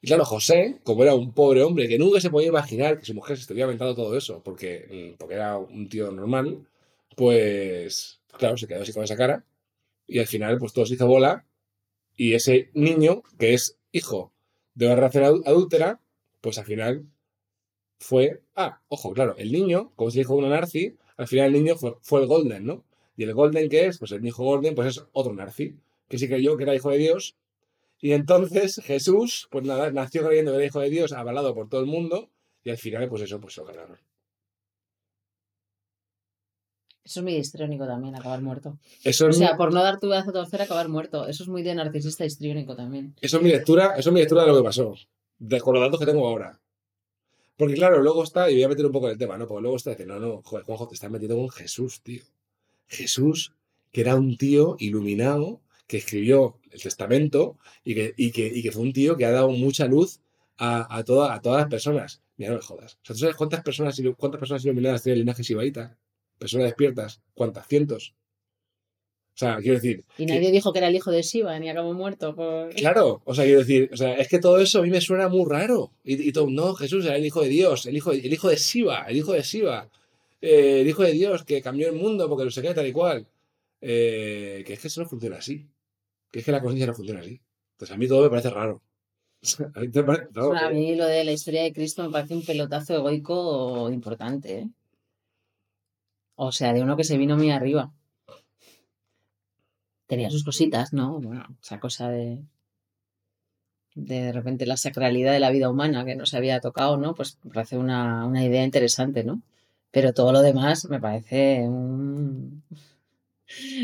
Y 0.00 0.06
claro, 0.06 0.24
José, 0.24 0.78
como 0.84 1.02
era 1.02 1.14
un 1.14 1.32
pobre 1.32 1.62
hombre 1.62 1.88
que 1.88 1.98
nunca 1.98 2.20
se 2.20 2.30
podía 2.30 2.48
imaginar 2.48 2.98
que 2.98 3.04
su 3.04 3.14
mujer 3.14 3.36
se 3.36 3.42
estuviera 3.42 3.66
inventando 3.66 3.94
todo 3.94 4.16
eso, 4.16 4.40
porque, 4.44 5.14
mm, 5.14 5.18
porque 5.18 5.34
era 5.34 5.58
un 5.58 5.88
tío 5.88 6.10
normal, 6.12 6.66
pues 7.16 8.20
claro, 8.38 8.56
se 8.56 8.66
quedó 8.68 8.82
así 8.82 8.92
con 8.92 9.04
esa 9.04 9.16
cara. 9.16 9.44
Y 10.08 10.20
al 10.20 10.26
final, 10.28 10.58
pues 10.58 10.72
todo 10.74 10.86
se 10.86 10.94
hizo 10.94 11.06
bola. 11.08 11.46
Y 12.16 12.34
ese 12.34 12.70
niño, 12.74 13.22
que 13.38 13.54
es 13.54 13.78
hijo 13.92 14.32
de 14.74 14.86
una 14.88 15.10
adu- 15.10 15.42
adúltera, 15.46 16.00
pues 16.42 16.58
al 16.58 16.66
final 16.66 17.06
fue. 17.98 18.42
Ah, 18.54 18.80
ojo, 18.88 19.12
claro, 19.12 19.36
el 19.38 19.52
niño, 19.52 19.92
como 19.96 20.10
hijo 20.10 20.34
de 20.34 20.38
una 20.40 20.48
narci, 20.50 20.96
al 21.16 21.28
final 21.28 21.46
el 21.48 21.52
niño 21.64 21.76
fue, 21.76 21.94
fue 22.02 22.20
el 22.20 22.26
Golden, 22.26 22.64
¿no? 22.66 22.84
Y 23.16 23.24
el 23.24 23.34
Golden, 23.34 23.68
que 23.68 23.86
es? 23.86 23.98
Pues 23.98 24.12
el 24.12 24.24
hijo 24.26 24.44
Golden, 24.44 24.74
pues 24.74 24.88
es 24.96 25.04
otro 25.12 25.34
narci, 25.34 25.76
que 26.08 26.18
sí 26.18 26.28
creyó 26.28 26.56
que 26.56 26.64
era 26.64 26.74
hijo 26.74 26.90
de 26.90 26.98
Dios. 26.98 27.36
Y 28.00 28.12
entonces 28.12 28.80
Jesús, 28.84 29.48
pues 29.50 29.64
nada, 29.64 29.90
nació 29.92 30.26
creyendo 30.26 30.52
que 30.52 30.58
era 30.58 30.66
hijo 30.66 30.80
de 30.80 30.90
Dios, 30.90 31.12
avalado 31.12 31.54
por 31.54 31.68
todo 31.68 31.80
el 31.82 31.86
mundo, 31.88 32.30
y 32.64 32.70
al 32.70 32.78
final, 32.78 33.08
pues 33.08 33.22
eso, 33.22 33.40
pues 33.40 33.56
lo 33.58 33.64
ganaron. 33.66 33.98
Eso 37.08 37.20
es 37.20 37.24
muy 37.24 37.36
histriónico 37.36 37.86
también, 37.86 38.14
acabar 38.14 38.42
muerto. 38.42 38.78
Eso 39.02 39.26
O 39.26 39.28
es, 39.30 39.38
sea, 39.38 39.52
mi, 39.52 39.56
por 39.56 39.72
no 39.72 39.82
dar 39.82 39.98
tu 39.98 40.08
brazo 40.08 40.28
a 40.28 40.32
torcer, 40.34 40.60
acabar 40.60 40.88
muerto. 40.90 41.26
Eso 41.26 41.42
es 41.42 41.48
muy 41.48 41.62
de 41.62 41.74
narcisista 41.74 42.26
histriónico 42.26 42.76
también. 42.76 43.14
eso 43.20 43.38
es 43.38 43.42
mi 43.42 43.48
lectura, 43.48 43.94
eso 43.96 44.10
es 44.10 44.12
mi 44.14 44.20
lectura 44.20 44.42
de 44.42 44.48
lo 44.48 44.58
que 44.58 44.62
pasó, 44.64 44.94
de, 45.38 45.58
con 45.60 45.72
los 45.74 45.82
datos 45.82 45.98
que 45.98 46.04
tengo 46.06 46.28
ahora. 46.28 46.60
Porque 47.56 47.74
claro, 47.74 48.02
luego 48.02 48.22
está, 48.22 48.50
y 48.50 48.54
voy 48.54 48.62
a 48.64 48.68
meter 48.68 48.84
un 48.86 48.92
poco 48.92 49.06
en 49.06 49.12
el 49.12 49.18
tema, 49.18 49.36
¿no? 49.38 49.46
Porque 49.48 49.62
luego 49.62 49.76
está 49.78 49.90
diciendo, 49.90 50.18
no, 50.20 50.26
no, 50.28 50.42
joder, 50.44 50.64
Juanjo, 50.66 50.86
te 50.86 50.94
estás 50.94 51.10
metiendo 51.10 51.36
con 51.36 51.48
Jesús, 51.48 52.00
tío. 52.02 52.22
Jesús, 52.86 53.52
que 53.90 54.02
era 54.02 54.14
un 54.14 54.36
tío 54.36 54.76
iluminado, 54.78 55.60
que 55.86 55.96
escribió 55.96 56.58
el 56.70 56.80
testamento 56.82 57.56
y 57.84 57.94
que, 57.94 58.14
y 58.16 58.30
que, 58.32 58.46
y 58.46 58.62
que 58.62 58.70
fue 58.70 58.82
un 58.82 58.92
tío 58.92 59.16
que 59.16 59.24
ha 59.24 59.30
dado 59.32 59.48
mucha 59.50 59.86
luz 59.86 60.20
a, 60.58 60.94
a, 60.94 61.02
toda- 61.04 61.34
a 61.34 61.40
todas 61.40 61.60
las 61.62 61.70
personas. 61.70 62.20
Mira, 62.36 62.50
no 62.52 62.58
me 62.58 62.62
jodas. 62.62 62.94
O 63.02 63.06
sea, 63.06 63.14
¿tú 63.14 63.20
sabes 63.20 63.34
cuántas 63.36 63.62
personas, 63.62 64.00
cuántas 64.16 64.38
personas 64.38 64.64
iluminadas 64.64 65.02
tiene 65.02 65.14
el 65.14 65.20
linaje 65.20 65.42
Sibaita? 65.42 65.96
Personas 66.38 66.66
despiertas. 66.66 67.20
¿Cuántas? 67.34 67.66
Cientos. 67.66 68.14
O 69.34 69.38
sea, 69.38 69.58
quiero 69.58 69.74
decir, 69.74 70.04
Y 70.18 70.26
que- 70.26 70.34
nadie 70.34 70.50
dijo 70.50 70.72
que 70.72 70.78
era 70.80 70.88
el 70.88 70.96
hijo 70.96 71.12
de 71.12 71.22
Shiva, 71.22 71.56
ni 71.60 71.68
acabó 71.68 71.92
muerto. 71.94 72.34
Por... 72.34 72.74
Claro, 72.74 73.22
o 73.24 73.34
sea, 73.34 73.44
quiero 73.44 73.60
decir, 73.60 73.88
o 73.92 73.96
sea, 73.96 74.14
es 74.16 74.26
que 74.28 74.40
todo 74.40 74.58
eso 74.58 74.80
a 74.80 74.82
mí 74.82 74.90
me 74.90 75.00
suena 75.00 75.28
muy 75.28 75.48
raro. 75.48 75.92
Y, 76.02 76.28
y 76.28 76.32
todo, 76.32 76.48
no, 76.50 76.74
Jesús 76.74 77.04
era 77.06 77.16
el 77.16 77.24
hijo 77.24 77.42
de 77.42 77.48
Dios, 77.48 77.86
el 77.86 77.96
hijo 77.96 78.10
de, 78.10 78.18
el 78.18 78.32
hijo 78.32 78.48
de 78.48 78.56
Shiva, 78.56 79.04
el 79.08 79.16
hijo 79.16 79.32
de 79.32 79.42
Shiva, 79.42 79.88
eh, 80.40 80.80
el 80.80 80.88
hijo 80.88 81.04
de 81.04 81.12
Dios 81.12 81.44
que 81.44 81.62
cambió 81.62 81.88
el 81.88 81.94
mundo 81.94 82.28
porque 82.28 82.44
no 82.46 82.50
sé 82.50 82.62
qué, 82.62 82.74
tal 82.74 82.86
y 82.88 82.92
cual. 82.92 83.26
eh, 83.80 84.64
que 84.66 84.72
es 84.72 84.80
que 84.80 84.88
eso 84.88 85.02
no 85.02 85.08
funciona 85.08 85.36
así. 85.36 85.68
Que 86.32 86.40
es 86.40 86.44
que 86.44 86.50
la 86.52 86.60
conciencia 86.60 86.88
no 86.88 86.94
funciona 86.94 87.20
así. 87.20 87.40
Entonces 87.74 87.94
a 87.94 87.96
mí 87.98 88.08
todo 88.08 88.22
me 88.24 88.30
parece 88.30 88.50
raro. 88.50 88.82
a 89.74 89.80
mí 89.80 89.88
parece 89.88 90.28
raro 90.32 90.52
A 90.56 90.68
que- 90.68 90.74
mí 90.74 90.96
lo 90.96 91.06
de 91.06 91.22
la 91.22 91.30
historia 91.30 91.62
de 91.62 91.72
Cristo 91.72 92.02
me 92.02 92.10
parece 92.10 92.34
un 92.34 92.44
pelotazo 92.44 92.96
egoico 92.96 93.88
importante, 93.88 94.58
¿eh? 94.58 94.68
O 96.46 96.52
sea, 96.52 96.72
de 96.72 96.82
uno 96.82 96.96
que 96.96 97.04
se 97.04 97.18
vino 97.18 97.36
muy 97.36 97.50
arriba. 97.50 97.92
Tenía 100.08 100.28
sus 100.28 100.42
cositas, 100.42 100.92
¿no? 100.92 101.20
Bueno, 101.20 101.56
esa 101.62 101.78
cosa 101.78 102.08
de 102.08 102.42
de, 103.94 104.32
repente 104.32 104.66
la 104.66 104.76
sacralidad 104.76 105.32
de 105.32 105.40
la 105.40 105.50
vida 105.50 105.68
humana 105.70 106.04
que 106.04 106.14
no 106.16 106.24
se 106.26 106.36
había 106.36 106.60
tocado, 106.60 106.96
¿no? 106.96 107.14
Pues 107.14 107.38
me 107.44 107.52
parece 107.52 107.76
una, 107.78 108.24
una 108.26 108.44
idea 108.44 108.64
interesante, 108.64 109.24
¿no? 109.24 109.42
Pero 109.90 110.12
todo 110.12 110.32
lo 110.32 110.42
demás 110.42 110.84
me 110.88 111.00
parece 111.00 111.66
un- 111.68 112.62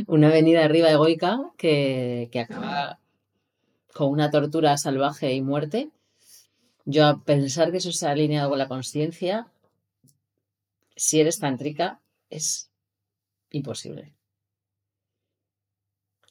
una 0.06 0.28
venida 0.30 0.64
arriba 0.64 0.90
egoica 0.90 1.50
que, 1.56 2.28
que 2.32 2.40
acaba 2.40 2.98
con 3.94 4.10
una 4.10 4.30
tortura 4.30 4.76
salvaje 4.78 5.32
y 5.34 5.42
muerte. 5.42 5.90
Yo 6.84 7.06
a 7.06 7.22
pensar 7.24 7.70
que 7.70 7.78
eso 7.78 7.92
se 7.92 8.06
ha 8.06 8.12
alineado 8.12 8.50
con 8.50 8.58
la 8.58 8.68
conciencia, 8.68 9.48
si 10.96 11.20
eres 11.20 11.38
tántrica, 11.38 12.00
es 12.36 12.70
imposible. 13.50 14.14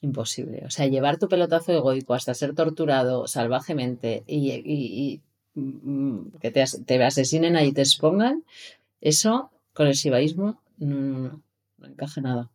Imposible. 0.02 0.64
O 0.66 0.70
sea, 0.70 0.88
llevar 0.88 1.18
tu 1.18 1.30
pelotazo 1.30 1.72
egoico 1.72 2.14
hasta 2.14 2.34
ser 2.34 2.54
torturado 2.54 3.26
salvajemente 3.28 4.24
y, 4.28 4.52
y- 4.52 5.22
y, 5.56 5.60
mm, 5.60 6.40
que 6.42 6.52
te, 6.52 6.62
as- 6.62 6.82
te 6.86 7.02
asesinen 7.02 7.56
ahí 7.56 7.70
y 7.70 7.74
te 7.74 7.82
expongan, 7.82 8.44
eso 9.00 9.50
con 9.74 9.88
el 9.88 9.94
shivaísmo 9.94 10.62
no, 10.78 10.96
no, 10.98 11.20
no, 11.20 11.42
no 11.78 11.88
encaja 11.88 12.20
nada. 12.20 12.52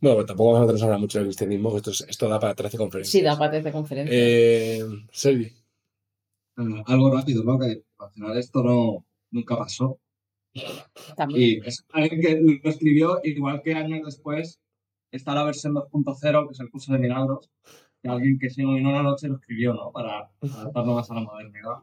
Bueno, 0.00 0.16
pero 0.18 0.26
tampoco 0.26 0.52
vamos 0.52 0.58
a 0.58 0.62
meternos 0.62 0.82
ahora 0.82 0.98
mucho 0.98 1.18
en 1.18 1.22
el 1.22 1.28
cristianismo, 1.28 1.70
que 1.72 1.76
esto, 1.78 1.90
es- 1.90 2.04
esto 2.08 2.28
da 2.28 2.38
para 2.38 2.54
13 2.54 2.78
conferencias. 2.78 3.10
Sí, 3.12 3.20
da 3.22 3.36
parte 3.36 3.60
de 3.60 3.72
conferencia. 3.72 4.14
Eh, 4.16 4.84
Sergi, 5.12 5.50
algo 6.86 7.10
rápido, 7.12 7.42
¿no? 7.42 7.58
Que 7.58 7.82
al 7.98 8.10
final 8.10 8.38
esto 8.38 8.62
no 8.62 9.04
nunca 9.32 9.56
pasó. 9.56 9.98
También. 11.16 11.62
Y 11.62 11.68
es 11.68 11.84
alguien 11.92 12.20
que 12.20 12.40
lo 12.62 12.70
escribió, 12.70 13.20
igual 13.24 13.62
que 13.62 13.74
años 13.74 14.04
después 14.04 14.60
está 15.10 15.34
la 15.34 15.44
versión 15.44 15.74
2.0, 15.74 16.46
que 16.46 16.52
es 16.52 16.60
el 16.60 16.70
curso 16.70 16.92
de 16.92 16.98
milagros, 16.98 17.50
que 18.02 18.08
alguien 18.08 18.38
que 18.38 18.50
se 18.50 18.62
iluminó 18.62 18.90
una 18.90 19.02
noche 19.02 19.28
lo 19.28 19.36
escribió, 19.36 19.74
¿no? 19.74 19.92
Para 19.92 20.30
adaptarlo 20.40 20.94
más 20.94 21.10
a 21.10 21.14
la 21.14 21.20
modernidad. 21.20 21.76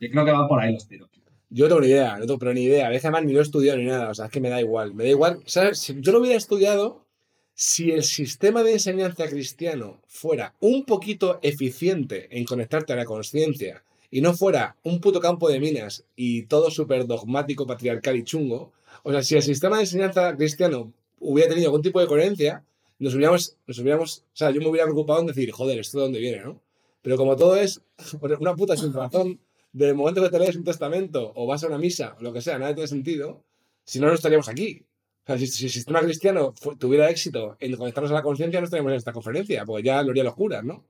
Yo 0.00 0.10
creo 0.10 0.24
que 0.24 0.32
van 0.32 0.48
por 0.48 0.60
ahí 0.60 0.72
los 0.72 0.86
tiros. 0.86 1.08
yo 1.48 1.64
no 1.64 1.68
tengo 1.68 1.80
ni 1.80 1.88
idea, 1.88 2.18
no 2.18 2.26
tengo 2.26 2.38
pero 2.38 2.52
ni 2.52 2.64
idea. 2.64 2.92
Es 2.92 3.00
que 3.00 3.06
además 3.06 3.24
ni 3.24 3.32
lo 3.32 3.38
he 3.38 3.42
estudiado 3.42 3.78
ni 3.78 3.86
nada, 3.86 4.10
o 4.10 4.14
sea, 4.14 4.26
es 4.26 4.30
que 4.30 4.40
me 4.40 4.50
da 4.50 4.60
igual. 4.60 4.94
Me 4.94 5.04
da 5.04 5.10
igual, 5.10 5.40
¿sabes? 5.46 5.78
Si 5.78 6.00
yo 6.00 6.12
lo 6.12 6.20
hubiera 6.20 6.36
estudiado, 6.36 7.06
si 7.54 7.92
el 7.92 8.02
sistema 8.02 8.62
de 8.62 8.72
enseñanza 8.72 9.28
cristiano 9.28 10.00
fuera 10.06 10.54
un 10.60 10.84
poquito 10.84 11.38
eficiente 11.42 12.36
en 12.36 12.44
conectarte 12.44 12.92
a 12.92 12.96
la 12.96 13.04
conciencia 13.04 13.84
y 14.14 14.20
no 14.20 14.32
fuera 14.32 14.76
un 14.84 15.00
puto 15.00 15.18
campo 15.18 15.48
de 15.48 15.58
minas 15.58 16.04
y 16.14 16.44
todo 16.44 16.70
súper 16.70 17.04
dogmático, 17.04 17.66
patriarcal 17.66 18.14
y 18.14 18.22
chungo, 18.22 18.70
o 19.02 19.10
sea, 19.10 19.24
si 19.24 19.34
el 19.34 19.42
sistema 19.42 19.74
de 19.74 19.82
enseñanza 19.82 20.36
cristiano 20.36 20.92
hubiera 21.18 21.48
tenido 21.48 21.66
algún 21.66 21.82
tipo 21.82 21.98
de 21.98 22.06
coherencia, 22.06 22.62
nos 23.00 23.12
hubiéramos, 23.16 23.56
nos 23.66 23.76
hubiéramos, 23.80 24.18
o 24.18 24.36
sea, 24.36 24.52
yo 24.52 24.60
me 24.60 24.68
hubiera 24.68 24.86
preocupado 24.86 25.18
en 25.18 25.26
decir, 25.26 25.50
joder, 25.50 25.80
¿esto 25.80 25.98
de 25.98 26.04
dónde 26.04 26.20
viene, 26.20 26.44
no? 26.44 26.60
Pero 27.02 27.16
como 27.16 27.34
todo 27.34 27.56
es 27.56 27.80
una 28.38 28.54
puta 28.54 28.76
sin 28.76 28.92
razón, 28.92 29.40
del 29.72 29.96
momento 29.96 30.22
que 30.22 30.30
te 30.30 30.38
lees 30.38 30.54
un 30.54 30.62
testamento 30.62 31.32
o 31.34 31.48
vas 31.48 31.64
a 31.64 31.66
una 31.66 31.78
misa 31.78 32.14
o 32.16 32.22
lo 32.22 32.32
que 32.32 32.40
sea, 32.40 32.56
nada 32.56 32.72
tiene 32.72 32.86
sentido, 32.86 33.42
si 33.82 33.98
no, 33.98 34.06
no 34.06 34.14
estaríamos 34.14 34.48
aquí. 34.48 34.84
O 35.24 35.26
sea, 35.26 35.38
si, 35.38 35.48
si 35.48 35.64
el 35.64 35.72
sistema 35.72 36.00
cristiano 36.02 36.54
tuviera 36.78 37.10
éxito 37.10 37.56
en 37.58 37.74
conectarnos 37.74 38.12
a 38.12 38.14
la 38.14 38.22
conciencia, 38.22 38.60
no 38.60 38.66
estaríamos 38.66 38.92
en 38.92 38.98
esta 38.98 39.12
conferencia, 39.12 39.64
porque 39.64 39.82
ya 39.82 40.04
lo 40.04 40.12
harían 40.12 40.26
los 40.26 40.36
curas, 40.36 40.62
¿no? 40.62 40.84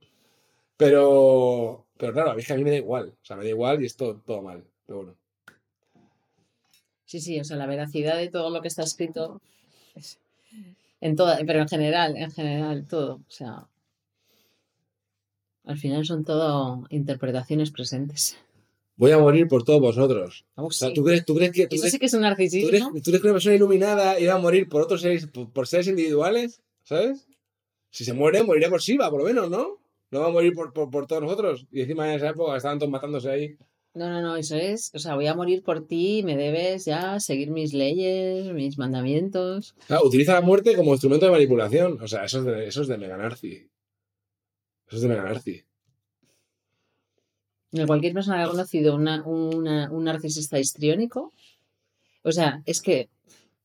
Pero, 0.77 1.85
pero 1.97 2.13
claro, 2.13 2.31
a 2.31 2.35
mí 2.35 2.43
a 2.47 2.55
mí 2.55 2.63
me 2.63 2.71
da 2.71 2.77
igual. 2.77 3.09
O 3.21 3.25
sea, 3.25 3.35
me 3.37 3.43
da 3.43 3.49
igual 3.49 3.81
y 3.81 3.85
es 3.85 3.95
todo, 3.95 4.21
todo 4.25 4.41
mal. 4.41 4.63
Pero 4.85 4.97
bueno. 4.99 5.15
Sí, 7.05 7.19
sí, 7.21 7.39
o 7.39 7.43
sea, 7.43 7.57
la 7.57 7.67
veracidad 7.67 8.17
de 8.17 8.29
todo 8.29 8.49
lo 8.49 8.61
que 8.61 8.67
está 8.67 8.83
escrito 8.83 9.41
es- 9.95 10.19
en 11.01 11.15
toda, 11.15 11.37
pero 11.45 11.59
en 11.61 11.67
general, 11.67 12.17
en 12.17 12.31
general, 12.31 12.85
todo. 12.87 13.15
O 13.15 13.31
sea, 13.31 13.67
al 15.65 15.77
final 15.77 16.05
son 16.05 16.23
todo 16.25 16.85
interpretaciones 16.89 17.71
presentes. 17.71 18.37
Voy 18.97 19.11
a 19.11 19.17
morir 19.17 19.47
por 19.47 19.63
todos 19.63 19.81
vosotros. 19.81 20.45
Oh, 20.55 20.67
O 20.67 20.71
sea, 20.71 20.87
sí. 20.89 20.93
¿tú 20.93 21.03
crees, 21.03 21.25
tú 21.25 21.35
crees 21.35 21.51
que, 21.51 21.67
tú 21.67 21.75
Eso 21.75 21.81
crees, 21.83 21.91
sí 21.93 21.99
que 21.99 22.05
es 22.05 22.13
un 22.13 22.19
tú 22.19 22.23
narcisismo. 22.23 22.69
crees- 22.69 22.83
tú 23.03 23.11
crees 23.11 23.21
que 23.21 23.27
una 23.27 23.33
persona 23.33 23.55
iluminada 23.55 24.19
iba 24.19 24.33
a 24.33 24.37
morir 24.39 24.69
por 24.69 24.81
otros 24.81 25.01
seres, 25.01 25.27
por, 25.27 25.49
por 25.51 25.67
seres 25.67 25.87
individuales? 25.87 26.61
¿Sabes? 26.83 27.27
Si 27.89 28.05
se 28.05 28.13
muere, 28.13 28.43
moriría 28.43 28.69
por 28.69 28.79
Shiva, 28.81 29.09
por 29.09 29.19
lo 29.19 29.25
menos, 29.25 29.49
¿no? 29.49 29.77
No 30.11 30.19
va 30.21 30.27
a 30.27 30.31
morir 30.31 30.53
por, 30.53 30.71
por, 30.73 30.89
por 30.89 31.07
todos 31.07 31.21
nosotros. 31.21 31.65
Y 31.71 31.81
encima 31.81 32.07
en 32.09 32.15
esa 32.17 32.29
época 32.29 32.55
estaban 32.55 32.79
todos 32.79 32.91
matándose 32.91 33.29
ahí. 33.29 33.57
No, 33.93 34.09
no, 34.09 34.21
no, 34.21 34.35
eso 34.35 34.57
es, 34.57 34.91
o 34.93 34.99
sea, 34.99 35.15
voy 35.15 35.27
a 35.27 35.35
morir 35.35 35.63
por 35.63 35.87
ti, 35.87 36.21
me 36.25 36.35
debes 36.35 36.83
ya 36.83 37.17
seguir 37.21 37.49
mis 37.49 37.73
leyes, 37.73 38.51
mis 38.53 38.77
mandamientos. 38.77 39.73
Claro, 39.87 40.05
utiliza 40.05 40.33
la 40.33 40.41
muerte 40.41 40.75
como 40.75 40.91
instrumento 40.91 41.25
de 41.25 41.31
manipulación. 41.31 42.01
O 42.01 42.07
sea, 42.07 42.25
eso 42.25 42.39
es 42.39 42.45
de, 42.45 42.67
eso 42.67 42.81
es 42.81 42.89
de 42.89 42.97
Mega 42.97 43.15
Narci. 43.15 43.69
Eso 44.87 44.97
es 44.97 45.01
de 45.01 45.07
Mega 45.07 45.23
Narci. 45.23 45.63
De 47.71 47.85
cualquier 47.85 48.13
persona 48.13 48.37
que 48.37 48.43
ha 48.43 48.49
conocido 48.49 48.95
una, 48.95 49.23
una- 49.25 49.91
un 49.91 50.03
narcisista 50.05 50.59
histriónico, 50.59 51.33
o 52.23 52.31
sea, 52.31 52.61
es 52.65 52.81
que 52.81 53.09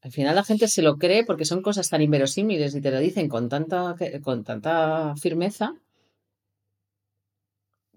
al 0.02 0.10
final 0.12 0.34
la 0.34 0.44
gente 0.44 0.66
se 0.68 0.82
lo 0.82 0.96
cree 0.96 1.24
porque 1.24 1.44
son 1.44 1.60
cosas 1.62 1.88
tan 1.90 2.02
inverosímiles 2.02 2.74
y 2.74 2.80
te 2.80 2.90
lo 2.90 2.98
dicen 2.98 3.28
con 3.28 3.48
tanta, 3.48 3.94
con 4.22 4.44
tanta 4.44 5.14
firmeza 5.16 5.74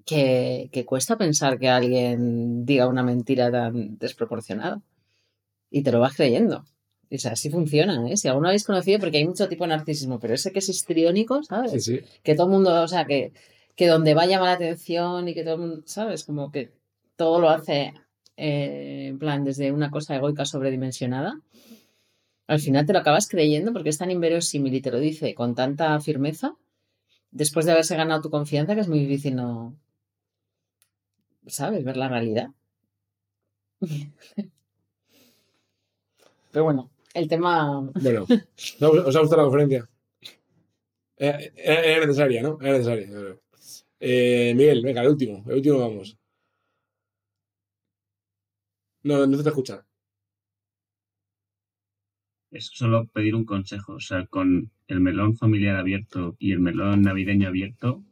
que, 0.06 0.70
que 0.72 0.86
cuesta 0.86 1.18
pensar 1.18 1.60
que 1.60 1.70
alguien 1.70 2.66
diga 2.66 2.88
una 2.88 3.04
mentira 3.04 3.52
tan 3.52 3.98
desproporcionada. 3.98 4.82
Y 5.70 5.84
te 5.84 5.92
lo 5.92 6.00
vas 6.00 6.16
creyendo. 6.16 6.66
O 7.12 7.18
sea, 7.18 7.34
así 7.34 7.50
funciona, 7.50 8.10
¿eh? 8.10 8.18
Si 8.18 8.28
alguno 8.28 8.48
habéis 8.48 8.64
conocido, 8.64 9.00
porque 9.00 9.18
hay 9.18 9.28
mucho 9.28 9.48
tipo 9.48 9.64
de 9.66 9.70
narcisismo, 9.70 10.20
pero 10.20 10.34
ese 10.34 10.52
que 10.52 10.60
es 10.60 10.70
histriónico, 10.70 11.44
¿sabes? 11.44 11.72
Sí, 11.72 11.80
sí. 11.80 12.00
que 12.24 12.36
todo 12.36 12.48
el 12.48 12.54
mundo, 12.54 12.82
o 12.82 12.88
sea, 12.88 13.06
que, 13.06 13.34
que 13.76 13.88
donde 13.88 14.14
va 14.14 14.26
llama 14.26 14.46
la 14.46 14.54
atención 14.54 15.28
y 15.28 15.34
que 15.34 15.44
todo 15.44 15.56
el 15.56 15.60
mundo, 15.62 15.82
¿sabes? 15.86 16.24
Como 16.24 16.52
que 16.52 16.72
todo 17.16 17.40
lo 17.40 17.50
hace 17.50 17.94
eh, 18.36 19.08
en 19.10 19.20
plan 19.20 19.44
desde 19.44 19.72
una 19.72 19.92
cosa 19.92 20.16
egoica 20.16 20.46
sobredimensionada. 20.46 21.40
Al 22.48 22.60
final 22.60 22.86
te 22.86 22.94
lo 22.94 23.00
acabas 23.00 23.28
creyendo 23.28 23.74
porque 23.74 23.90
es 23.90 23.98
tan 23.98 24.12
inverosímil 24.12 24.74
y 24.74 24.82
te 24.82 24.92
lo 24.92 25.00
dice 25.00 25.34
con 25.36 25.56
tanta 25.56 26.00
firmeza, 26.00 26.56
después 27.32 27.66
de 27.66 27.74
haberse 27.74 27.96
ganado 27.96 28.22
tu 28.22 28.30
confianza, 28.30 28.76
que 28.76 28.82
es 28.82 28.88
muy 28.88 29.00
difícil 29.00 29.36
no, 29.36 29.76
¿sabes? 31.48 31.84
Ver 31.84 31.98
la 31.98 32.10
realidad. 32.10 32.50
Pero 36.52 36.64
bueno, 36.66 36.92
el 37.14 37.28
tema... 37.28 37.82
Bueno, 38.02 38.26
¿no 38.80 38.90
¿os 38.90 39.16
ha 39.16 39.20
gustado 39.20 39.38
la 39.38 39.44
conferencia? 39.50 39.90
Era, 41.18 41.40
era- 41.56 41.84
era 41.86 42.06
necesaria, 42.06 42.42
¿no? 42.44 42.58
Era 42.62 42.74
necesaria. 42.74 43.08
Eh, 44.00 44.54
Miguel, 44.56 44.82
venga, 44.84 45.02
el 45.02 45.10
último. 45.10 45.44
El 45.48 45.56
último 45.56 45.80
vamos. 45.80 46.18
No, 49.04 49.26
no 49.28 49.38
se 49.38 49.44
te 49.44 49.50
escucha. 49.50 49.86
Es 52.52 52.68
solo 52.68 53.08
pedir 53.08 53.36
un 53.36 53.44
consejo, 53.44 53.96
o 53.96 54.00
sea, 54.00 54.26
con 54.28 54.72
el 54.88 55.00
melón 55.02 55.36
familiar 55.36 55.76
abierto 55.76 56.38
y 56.40 56.54
el 56.54 56.60
melón 56.62 57.02
navideño 57.02 57.50
abierto, 57.50 58.04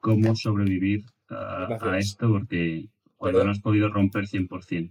¿cómo 0.00 0.36
sobrevivir 0.36 1.04
a, 1.28 1.66
a 1.80 1.98
esto? 1.98 2.28
Porque 2.28 2.88
cuando 3.16 3.38
Perdón. 3.38 3.46
no 3.46 3.52
has 3.52 3.60
podido 3.60 3.88
romper 3.88 4.24
100%. 4.26 4.90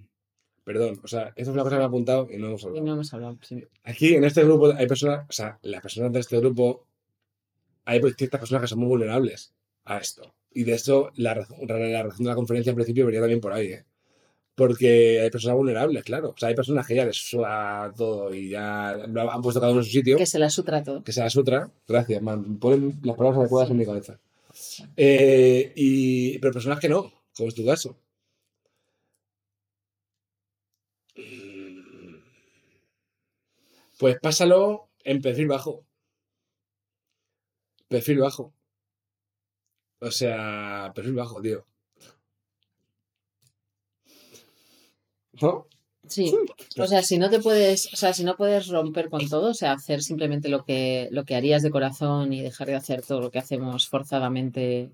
Perdón, 0.64 1.00
o 1.04 1.08
sea, 1.08 1.28
esto 1.36 1.42
es 1.42 1.48
una 1.50 1.64
cosa 1.64 1.76
que 1.76 1.80
me 1.80 1.84
he 1.84 1.88
apuntado 1.88 2.28
y 2.32 2.38
no 2.38 2.48
hemos 2.48 2.64
Y 2.64 2.68
hablado. 2.68 2.86
no 2.86 2.94
hemos 2.94 3.14
hablado. 3.14 3.38
sí. 3.42 3.64
Aquí 3.84 4.16
en 4.16 4.24
este 4.24 4.44
grupo 4.46 4.72
hay 4.74 4.88
personas, 4.88 5.26
o 5.30 5.34
sea, 5.34 5.60
las 5.62 5.82
personas 5.82 6.14
de 6.14 6.20
este 6.22 6.38
grupo, 6.40 6.86
hay 7.86 8.00
pues 8.00 8.16
ciertas 8.16 8.40
personas 8.40 8.62
que 8.62 8.68
son 8.70 8.80
muy 8.80 8.88
vulnerables 8.88 9.54
a 9.86 9.98
esto. 9.98 10.34
Y 10.54 10.64
de 10.64 10.74
eso 10.74 11.12
la, 11.16 11.34
razón- 11.34 11.58
la 11.68 12.04
razón 12.04 12.24
de 12.24 12.30
la 12.30 12.36
conferencia 12.36 12.70
en 12.70 12.76
principio 12.76 13.06
venía 13.06 13.20
también 13.20 13.42
por 13.42 13.52
ahí, 13.54 13.68
¿eh? 13.74 13.86
Porque 14.56 15.20
hay 15.20 15.32
personas 15.32 15.58
vulnerables, 15.58 16.04
claro. 16.04 16.30
O 16.30 16.38
sea, 16.38 16.50
hay 16.50 16.56
personas 16.56 16.86
que 16.86 16.96
ya 16.96 17.06
les 17.06 17.18
suena 17.18 17.92
todo 17.98 18.34
y 18.34 18.50
ya 18.50 18.96
lo 19.08 19.32
han 19.32 19.42
puesto 19.42 19.60
cada 19.60 19.72
uno 19.72 19.82
en 19.82 19.86
su 19.86 19.92
sitio. 19.92 20.16
Que 20.16 20.28
se 20.28 20.38
la 20.38 20.50
sutra 20.52 20.84
todo. 20.84 21.04
que 21.04 21.12
sea 21.12 21.28
sutra. 21.32 21.72
Gracias, 21.88 22.22
man. 22.22 22.60
Ponen 22.60 23.00
las 23.04 23.18
palabras 23.18 23.40
adecuadas 23.42 23.72
en 23.72 23.78
mi 23.78 23.86
cabeza. 23.86 24.20
Eh, 24.98 25.74
y, 25.76 26.38
pero 26.40 26.54
personas 26.54 26.80
que 26.80 26.90
no, 26.90 27.12
como 27.36 27.50
es 27.50 27.56
tu 27.56 27.66
caso. 27.66 27.98
Pues 33.98 34.20
pásalo 34.20 34.90
en 35.04 35.22
perfil 35.22 35.48
bajo. 35.48 35.86
Perfil 37.88 38.20
bajo. 38.20 38.54
O 40.02 40.12
sea, 40.12 40.92
perfil 40.94 41.16
bajo, 41.16 41.42
tío. 41.42 41.66
¿No? 45.42 45.68
Sí, 46.08 46.34
o 46.78 46.86
sea, 46.86 47.02
si 47.02 47.18
no 47.18 47.30
te 47.30 47.40
puedes, 47.40 47.92
o 47.94 47.96
sea, 47.96 48.14
si 48.14 48.24
no 48.24 48.36
puedes 48.36 48.68
romper 48.68 49.10
con 49.10 49.28
todo, 49.30 49.52
o 49.52 49.54
sea, 49.54 49.72
hacer 49.72 50.04
simplemente 50.04 50.50
lo 50.50 50.66
que, 50.66 51.08
lo 51.12 51.24
que 51.24 51.36
harías 51.36 51.64
de 51.64 51.72
corazón 51.72 52.34
y 52.34 52.42
dejar 52.42 52.68
de 52.68 52.76
hacer 52.76 53.02
todo 53.04 53.22
lo 53.22 53.32
que 53.32 53.40
hacemos 53.40 53.88
forzadamente 53.88 54.92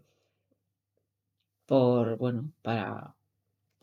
por, 1.66 2.18
bueno, 2.18 2.52
para 2.62 3.16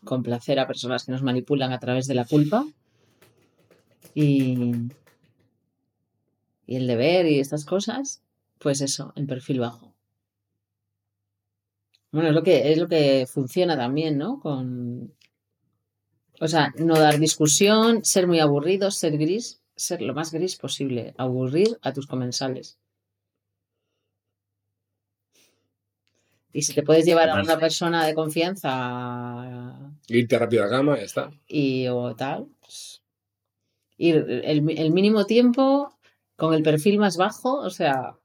complacer 0.05 0.59
a 0.59 0.67
personas 0.67 1.05
que 1.05 1.11
nos 1.11 1.23
manipulan 1.23 1.73
a 1.73 1.79
través 1.79 2.07
de 2.07 2.15
la 2.15 2.25
culpa 2.25 2.65
y, 4.15 4.71
y 6.65 6.75
el 6.75 6.87
deber 6.87 7.25
y 7.25 7.39
estas 7.39 7.65
cosas, 7.65 8.21
pues 8.59 8.81
eso, 8.81 9.11
el 9.15 9.27
perfil 9.27 9.59
bajo. 9.59 9.93
Bueno, 12.11 12.29
es 12.29 12.35
lo 12.35 12.43
que, 12.43 12.71
es 12.71 12.77
lo 12.77 12.87
que 12.87 13.27
funciona 13.27 13.75
también, 13.75 14.17
¿no? 14.17 14.39
Con, 14.39 15.13
o 16.39 16.47
sea, 16.47 16.73
no 16.77 16.97
dar 16.97 17.19
discusión, 17.19 18.03
ser 18.03 18.27
muy 18.27 18.39
aburrido, 18.39 18.91
ser 18.91 19.17
gris, 19.17 19.61
ser 19.75 20.01
lo 20.01 20.13
más 20.13 20.31
gris 20.31 20.55
posible, 20.55 21.13
aburrir 21.17 21.77
a 21.81 21.93
tus 21.93 22.07
comensales. 22.07 22.77
Y 26.53 26.63
si 26.63 26.73
te 26.73 26.81
puedes 26.81 27.05
llevar 27.05 27.29
a 27.29 27.41
una 27.41 27.59
persona 27.59 28.05
de 28.05 28.15
confianza 28.15 29.93
Irte 30.07 30.39
rápido 30.39 30.63
a 30.63 30.65
la 30.65 30.71
cama, 30.71 30.97
ya 30.97 31.03
está. 31.03 31.31
y 31.47 31.87
o 31.87 32.15
tal, 32.15 32.47
pues, 32.61 33.03
ir 33.97 34.15
el, 34.43 34.69
el 34.69 34.91
mínimo 34.91 35.25
tiempo 35.25 35.93
con 36.35 36.53
el 36.53 36.63
perfil 36.63 36.99
más 36.99 37.17
bajo, 37.17 37.59
o 37.59 37.69
sea, 37.69 38.17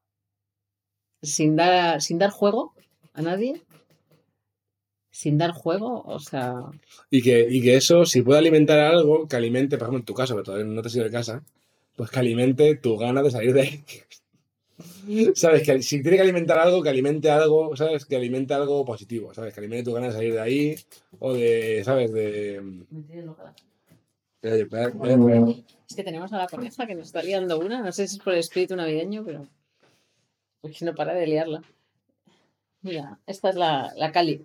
sin 1.23 1.57
dar, 1.57 2.01
sin 2.01 2.19
dar 2.19 2.31
juego 2.31 2.75
a 3.15 3.23
nadie, 3.23 3.63
sin 5.13 5.39
dar 5.39 5.53
juego, 5.53 6.03
o 6.05 6.19
sea, 6.19 6.55
Y 7.11 7.23
que, 7.23 7.47
y 7.49 7.63
que 7.63 7.77
eso, 7.77 8.05
si 8.05 8.23
puede 8.23 8.41
alimentar 8.41 8.81
algo, 8.81 9.29
que 9.29 9.37
alimente, 9.37 9.77
por 9.79 9.85
ejemplo, 9.87 9.99
en 10.01 10.05
tu 10.07 10.15
caso, 10.15 10.37
que 10.37 10.43
todavía 10.43 10.67
no 10.67 10.83
te 10.83 10.89
has 10.89 10.97
ido 10.97 11.05
de 11.05 11.11
casa, 11.13 11.45
pues 11.95 12.11
que 12.11 12.19
alimente 12.19 12.75
tu 12.77 12.97
ganas 12.97 13.23
de 13.23 13.31
salir 13.31 13.53
de 13.53 13.61
ahí. 13.61 13.85
¿Sabes? 15.35 15.63
Que 15.63 15.83
si 15.83 16.01
tiene 16.03 16.17
que 16.17 16.23
alimentar 16.23 16.59
algo, 16.59 16.83
que 16.83 16.89
alimente 16.89 17.31
algo, 17.31 17.77
¿sabes? 17.77 18.05
Que 18.07 18.17
alimente 18.17 18.55
algo 18.55 18.85
positivo, 18.85 19.33
¿sabes? 19.35 19.53
Que 19.55 19.61
alimente 19.61 19.85
tu 19.85 19.93
ganas 19.93 20.15
de 20.15 20.19
salir 20.19 20.33
de 20.33 20.41
ahí, 20.41 20.75
o 21.21 21.33
de, 21.35 21.83
¿sabes? 21.85 22.13
De- 22.13 22.61
Es 25.89 25.95
que 25.97 26.03
tenemos 26.03 26.33
a 26.33 26.39
la 26.39 26.47
coneja 26.49 26.87
que 26.87 26.95
nos 26.95 27.07
está 27.09 27.23
liando 27.23 27.59
una, 27.61 27.81
no 27.83 27.93
sé 27.93 28.09
si 28.09 28.17
es 28.17 28.23
por 28.23 28.33
el 28.33 28.41
espíritu 28.41 28.75
navideño, 28.75 29.23
pero 29.25 29.47
es 30.63 30.79
que 30.79 30.85
no 30.85 30.95
para 30.95 31.13
de 31.15 31.27
liarla. 31.27 31.63
Mira, 32.81 33.21
esta 33.27 33.51
es 33.51 33.57
la, 33.57 33.93
la 33.97 34.11
Cali. 34.11 34.43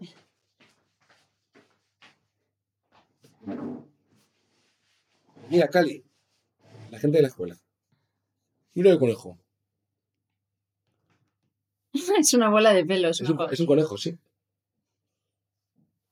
Mira, 5.50 5.70
Cali, 5.70 6.04
la 6.92 7.00
gente 7.00 7.18
de 7.18 7.22
la 7.22 7.30
escuela. 7.30 7.58
Mira 8.74 8.92
el 8.92 9.00
conejo. 9.00 9.38
es 12.20 12.34
una 12.34 12.50
bola 12.50 12.74
de 12.74 12.86
pelo, 12.86 13.10
es 13.10 13.22
una 13.22 13.46
un, 13.46 13.54
es 13.54 13.60
un 13.60 13.66
conejo, 13.66 13.98
sí. 13.98 14.18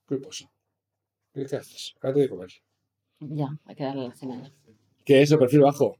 ¿Qué 0.08 0.18
pasa? 0.18 0.50
¿Qué 1.34 1.42
haces? 1.44 1.94
Acabate 1.98 2.22
de 2.22 2.30
comer. 2.30 2.50
Ya, 3.20 3.58
hay 3.66 3.76
que 3.76 3.84
darle 3.84 4.08
la 4.08 4.16
cena. 4.16 4.52
¿Qué 5.04 5.22
es 5.22 5.30
eso? 5.30 5.40
Perfil 5.40 5.62
bajo. 5.62 5.98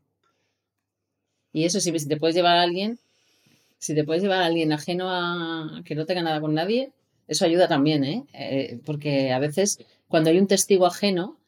Y 1.52 1.66
eso, 1.66 1.80
si, 1.80 1.98
si 1.98 2.08
te 2.08 2.18
puedes 2.18 2.36
llevar 2.36 2.58
a 2.58 2.62
alguien, 2.62 3.00
si 3.78 3.96
te 3.96 4.04
puedes 4.04 4.24
llevar 4.24 4.42
a 4.42 4.46
alguien 4.46 4.72
ajeno 4.72 5.10
a 5.10 5.82
que 5.86 5.96
no 5.96 6.06
tenga 6.06 6.22
nada 6.22 6.42
con 6.42 6.54
nadie, 6.54 6.92
eso 7.28 7.46
ayuda 7.46 7.68
también, 7.68 8.04
¿eh? 8.04 8.26
Eh, 8.34 8.80
porque 8.86 9.32
a 9.32 9.40
veces 9.40 9.80
cuando 10.08 10.30
hay 10.30 10.40
un 10.40 10.48
testigo 10.48 10.86
ajeno, 10.86 11.40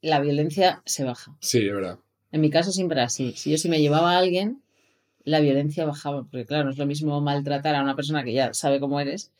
la 0.00 0.20
violencia 0.20 0.82
se 0.84 1.04
baja. 1.04 1.36
Sí, 1.40 1.58
es 1.58 1.72
verdad. 1.72 1.98
En 2.30 2.40
mi 2.40 2.50
caso 2.50 2.72
siempre 2.72 2.96
era 2.96 3.06
así. 3.06 3.32
Si 3.36 3.50
yo 3.50 3.58
sí 3.58 3.68
me 3.68 3.80
llevaba 3.80 4.12
a 4.12 4.18
alguien, 4.18 4.62
la 5.24 5.40
violencia 5.40 5.84
bajaba. 5.84 6.24
Porque 6.24 6.46
claro, 6.46 6.64
no 6.64 6.70
es 6.70 6.78
lo 6.78 6.86
mismo 6.86 7.20
maltratar 7.20 7.74
a 7.74 7.82
una 7.82 7.96
persona 7.96 8.24
que 8.24 8.32
ya 8.32 8.52
sabe 8.54 8.80
cómo 8.80 9.00
eres 9.00 9.32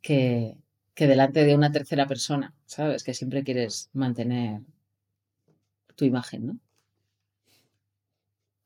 que, 0.00 0.56
que 0.94 1.06
delante 1.06 1.44
de 1.44 1.54
una 1.54 1.72
tercera 1.72 2.06
persona, 2.06 2.54
¿sabes? 2.66 3.02
Que 3.02 3.14
siempre 3.14 3.42
quieres 3.42 3.90
mantener 3.92 4.60
tu 5.96 6.04
imagen, 6.04 6.46
¿no? 6.46 6.58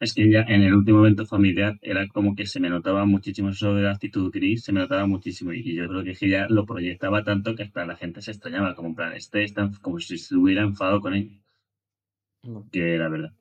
Es 0.00 0.12
que 0.14 0.28
ya 0.30 0.42
en 0.42 0.62
el 0.62 0.74
último 0.74 1.00
evento 1.00 1.24
familiar 1.24 1.78
era 1.82 2.06
como 2.08 2.34
que 2.36 2.46
se 2.46 2.58
me 2.58 2.68
notaba 2.68 3.04
muchísimo 3.04 3.50
eso 3.50 3.74
de 3.76 3.82
la 3.82 3.92
actitud 3.92 4.30
gris, 4.32 4.62
se 4.64 4.72
me 4.72 4.80
notaba 4.80 5.06
muchísimo 5.06 5.52
y 5.52 5.74
yo 5.74 5.88
creo 5.88 6.02
que 6.04 6.10
es 6.12 6.18
que 6.18 6.28
ya 6.28 6.46
lo 6.48 6.66
proyectaba 6.66 7.22
tanto 7.22 7.54
que 7.54 7.64
hasta 7.64 7.84
la 7.86 7.96
gente 7.96 8.20
se 8.22 8.30
extrañaba, 8.32 8.74
como 8.74 8.88
en 8.88 8.94
plan, 8.96 9.12
este 9.14 9.42
está 9.44 9.70
como 9.82 10.00
si 10.00 10.18
se 10.18 10.34
hubiera 10.36 10.62
enfadado 10.62 11.00
con 11.00 11.14
él. 11.14 11.40
Que 12.72 12.96
la 12.98 13.08
verdad. 13.08 13.32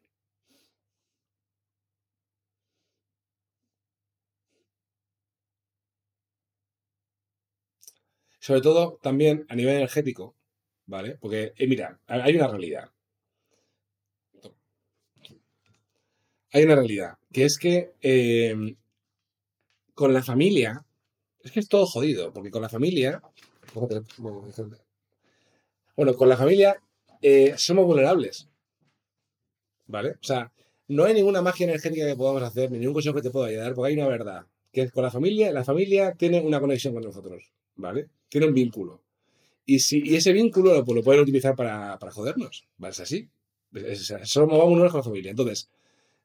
Sobre 8.39 8.61
todo 8.61 8.99
también 9.01 9.45
a 9.49 9.55
nivel 9.55 9.75
energético, 9.75 10.35
¿vale? 10.85 11.17
Porque, 11.19 11.53
eh, 11.57 11.67
mira, 11.67 11.99
hay 12.07 12.35
una 12.35 12.47
realidad. 12.47 12.89
Hay 16.51 16.63
una 16.65 16.75
realidad, 16.75 17.17
que 17.31 17.45
es 17.45 17.57
que 17.57 17.93
eh, 18.01 18.75
con 19.93 20.13
la 20.13 20.23
familia, 20.23 20.85
es 21.41 21.51
que 21.51 21.59
es 21.61 21.69
todo 21.69 21.85
jodido, 21.87 22.33
porque 22.33 22.51
con 22.51 22.61
la 22.61 22.69
familia, 22.69 23.21
bueno, 25.97 26.15
con 26.15 26.29
la 26.29 26.37
familia 26.37 26.81
eh, 27.21 27.53
somos 27.57 27.85
vulnerables, 27.85 28.47
¿vale? 29.87 30.11
O 30.11 30.23
sea, 30.23 30.51
no 30.89 31.03
hay 31.05 31.13
ninguna 31.13 31.41
magia 31.41 31.65
energética 31.65 32.05
que 32.05 32.15
podamos 32.15 32.43
hacer, 32.43 32.71
ni 32.71 32.79
ningún 32.79 32.93
consejo 32.95 33.15
que 33.15 33.21
te 33.21 33.31
pueda 33.31 33.47
ayudar, 33.47 33.73
porque 33.73 33.89
hay 33.91 33.97
una 33.97 34.07
verdad, 34.07 34.45
que 34.71 34.81
es 34.83 34.91
con 34.91 35.03
la 35.03 35.11
familia, 35.11 35.51
la 35.51 35.63
familia 35.63 36.13
tiene 36.13 36.41
una 36.41 36.59
conexión 36.59 36.93
con 36.93 37.03
nosotros, 37.03 37.51
¿vale? 37.75 38.07
Tiene 38.29 38.47
un 38.47 38.53
vínculo. 38.53 39.01
Y, 39.65 39.79
si, 39.79 40.01
y 40.05 40.15
ese 40.17 40.33
vínculo 40.33 40.73
lo, 40.75 40.85
pues, 40.85 40.95
lo 40.97 41.03
pueden 41.03 41.21
utilizar 41.23 41.55
para, 41.55 41.99
para 41.99 42.11
jodernos, 42.11 42.67
¿vale? 42.77 42.91
Es 42.93 43.01
así. 43.01 43.29
Es- 43.73 44.11
es- 44.11 44.29
somos 44.29 44.63
unos 44.65 44.91
con 44.91 44.99
la 44.99 45.03
familia. 45.03 45.31
Entonces, 45.31 45.69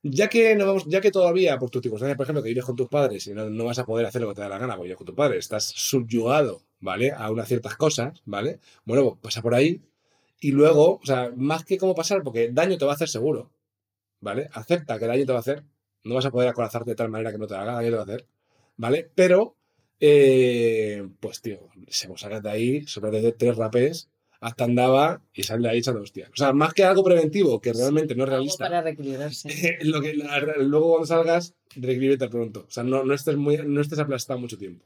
ya 0.03 0.29
que 0.29 0.55
no 0.57 0.67
vamos, 0.67 0.85
ya 0.87 1.01
que 1.01 1.11
todavía 1.11 1.59
por 1.59 1.71
tus 1.71 1.83
circunstancias, 1.83 2.17
por 2.17 2.25
ejemplo, 2.25 2.43
que 2.43 2.49
vives 2.49 2.65
con 2.65 2.77
tus 2.77 2.88
padres 2.88 3.27
y 3.27 3.35
no, 3.35 3.49
no 3.51 3.65
vas 3.65 3.79
a 3.79 3.85
poder 3.85 4.07
hacer 4.07 4.23
lo 4.23 4.29
que 4.29 4.35
te 4.35 4.41
da 4.43 4.49
la 4.49 4.59
gana 4.59 4.75
porque 4.75 4.88
vives 4.88 4.99
con 4.99 5.07
tus 5.07 5.17
padres, 5.17 5.38
estás 5.41 5.65
subyugado, 5.65 6.62
¿vale? 6.81 7.12
A 7.12 7.31
unas 7.31 7.49
ciertas 7.49 7.77
cosas, 7.77 8.23
¿vale? 8.25 8.61
Bueno, 8.85 9.05
pues 9.05 9.19
pasa 9.23 9.43
por 9.43 9.55
ahí 9.55 9.83
y 10.41 10.51
luego, 10.53 10.99
o 11.03 11.07
sea, 11.07 11.33
más 11.37 11.65
que 11.65 11.79
cómo 11.79 11.95
pasar, 11.95 12.23
porque 12.25 12.51
daño 12.53 12.77
te 12.79 12.85
va 12.85 12.93
a 12.93 12.95
hacer 12.97 13.09
seguro, 13.09 13.53
¿vale? 14.21 14.49
Acepta 14.53 14.99
que 14.99 15.07
daño 15.07 15.25
te 15.27 15.33
va 15.33 15.38
a 15.38 15.41
hacer, 15.41 15.65
no 16.05 16.17
vas 16.17 16.27
a 16.27 16.33
poder 16.33 16.49
acorazarte 16.49 16.91
de 16.91 16.97
tal 16.97 17.11
manera 17.11 17.33
que 17.33 17.38
no 17.38 17.47
te 17.47 17.55
haga 17.55 17.75
daño 17.75 17.91
te 17.91 17.97
va 17.97 18.01
a 18.03 18.05
hacer, 18.05 18.27
¿vale? 18.77 19.11
Pero, 19.15 19.57
eh, 20.01 21.09
pues 21.21 21.41
tío, 21.43 21.69
se 21.88 22.09
vos 22.09 22.21
sacas 22.21 22.43
de 22.43 22.51
ahí, 22.51 22.87
sobre 22.87 23.21
de 23.21 23.33
tres 23.33 23.57
rapés, 23.57 24.11
hasta 24.43 24.65
andaba 24.65 25.23
y 25.33 25.45
sale 25.45 25.63
de 25.63 25.69
ahí 25.71 25.79
echando 25.79 26.03
hostias. 26.03 26.29
O 26.31 26.37
sea, 26.37 26.53
más 26.53 26.75
que 26.75 26.85
algo 26.85 27.03
preventivo, 27.05 27.61
que 27.61 27.73
realmente 27.73 28.15
no 28.15 28.25
es 28.25 28.29
Algo 28.31 28.37
realista. 28.41 28.65
para 28.65 28.83
reequilibrarse. 28.83 29.79
lo 29.83 30.01
que, 30.03 30.15
la- 30.15 30.41
luego 30.59 30.91
cuando 30.91 31.07
salgas, 31.07 31.55
reescríbete 31.77 32.29
pronto. 32.29 32.65
O 32.69 32.71
sea, 32.71 32.83
no, 32.83 33.05
no, 33.05 33.15
estés 33.15 33.37
muy, 33.37 33.57
no 33.65 33.81
estés 33.81 33.99
aplastado 33.99 34.39
mucho 34.41 34.59
tiempo. 34.59 34.85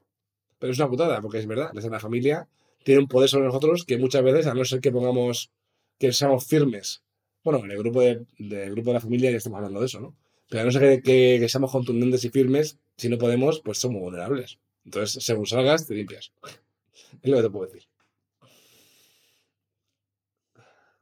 Pero 0.58 0.72
es 0.72 0.78
una 0.78 0.88
putada, 0.88 1.20
porque 1.20 1.38
es 1.38 1.46
verdad, 1.46 1.70
la 1.72 2.00
familia 2.00 2.48
tiene 2.84 3.00
un 3.00 3.08
poder 3.08 3.28
sobre 3.28 3.46
nosotros 3.46 3.84
que 3.84 3.98
muchas 3.98 4.22
veces, 4.22 4.46
a 4.46 4.54
no 4.54 4.64
ser 4.64 4.80
que 4.80 4.92
pongamos, 4.92 5.50
que 5.98 6.12
seamos 6.12 6.46
firmes. 6.46 7.02
Bueno, 7.42 7.64
en 7.64 7.70
el 7.70 7.78
grupo 7.78 8.00
de, 8.02 8.24
del 8.38 8.70
grupo 8.72 8.90
de 8.90 8.94
la 8.94 9.00
familia 9.00 9.30
ya 9.30 9.38
estamos 9.38 9.56
hablando 9.56 9.80
de 9.80 9.86
eso, 9.86 10.00
¿no? 10.00 10.14
Pero 10.48 10.62
a 10.62 10.64
no 10.66 10.70
ser 10.70 10.82
que, 10.82 11.02
que- 11.02 11.36
que 11.40 11.48
seamos 11.48 11.72
contundentes 11.72 12.24
y 12.24 12.28
firmes, 12.30 12.78
si 12.96 13.08
no 13.08 13.18
podemos, 13.18 13.60
pues 13.60 13.78
somos 13.78 14.00
vulnerables. 14.02 14.58
Entonces, 14.84 15.24
según 15.24 15.46
salgas, 15.46 15.86
te 15.86 15.94
limpias. 15.94 16.32
Es 17.22 17.30
lo 17.30 17.36
que 17.38 17.42
te 17.44 17.50
puedo 17.50 17.66
decir. 17.66 17.88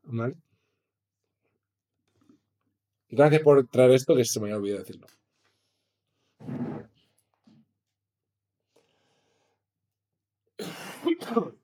¿Vale? 0.06 0.36
Gracias 3.08 3.42
por 3.42 3.66
traer 3.68 3.92
esto, 3.92 4.16
que 4.16 4.24
se 4.24 4.40
me 4.40 4.46
había 4.46 4.56
olvidado 4.56 4.80
decirlo. 4.80 5.06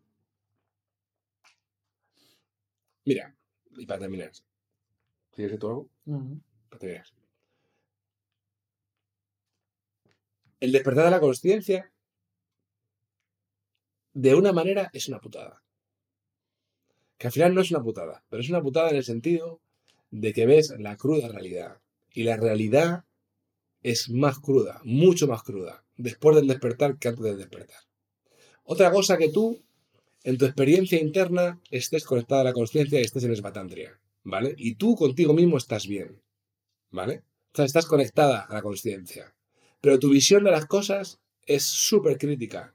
Mira, 3.05 3.35
y 3.77 3.87
para 3.87 4.01
terminar. 4.01 4.31
¿Quieres 5.33 5.53
decir 5.53 5.59
tú 5.59 5.69
algo? 5.69 5.89
No. 6.05 6.41
Para 6.69 6.79
terminar. 6.79 7.07
El 10.61 10.73
despertar 10.73 11.05
de 11.07 11.11
la 11.11 11.21
conciencia, 11.21 11.91
de 14.13 14.35
una 14.35 14.53
manera, 14.53 14.91
es 14.93 15.09
una 15.09 15.19
putada. 15.19 15.63
Que 17.21 17.27
al 17.27 17.33
final 17.33 17.55
no 17.55 17.61
es 17.61 17.71
una 17.71 17.83
putada, 17.83 18.25
pero 18.31 18.41
es 18.41 18.49
una 18.49 18.63
putada 18.63 18.89
en 18.89 18.97
el 18.97 19.05
sentido 19.05 19.61
de 20.11 20.33
que 20.33 20.47
ves 20.47 20.75
la 20.79 20.97
cruda 20.97 21.29
realidad. 21.29 21.77
Y 22.15 22.23
la 22.23 22.39
realidad 22.39 23.05
es 23.83 24.09
más 24.09 24.39
cruda, 24.39 24.81
mucho 24.85 25.29
más 25.29 25.43
cruda, 25.43 25.85
después 25.99 26.35
del 26.35 26.47
despertar 26.49 26.99
que 26.99 27.09
antes 27.09 27.23
del 27.23 27.37
despertar. 27.37 27.83
Otra 28.65 28.91
cosa 28.91 29.19
que 29.19 29.29
tú, 29.29 29.61
en 30.25 30.39
tu 30.39 30.47
experiencia 30.47 30.99
interna, 30.99 31.61
estés 31.71 32.05
conectada 32.05 32.41
a 32.41 32.45
la 32.45 32.53
conciencia 32.55 32.99
y 32.99 33.05
estés 33.05 33.25
en 33.25 33.33
esbatantria. 33.33 34.01
¿vale? 34.25 34.55
Y 34.57 34.75
tú 34.77 34.97
contigo 34.97 35.35
mismo 35.35 35.59
estás 35.59 35.87
bien, 35.87 36.23
¿vale? 36.91 37.23
O 37.53 37.57
sea, 37.57 37.65
estás 37.65 37.87
conectada 37.87 38.43
a 38.43 38.55
la 38.55 38.63
conciencia. 38.63 39.35
Pero 39.81 39.99
tu 39.99 40.11
visión 40.11 40.45
de 40.45 40.51
las 40.53 40.67
cosas 40.67 41.21
es 41.47 41.65
súper 41.65 42.19
crítica. 42.19 42.75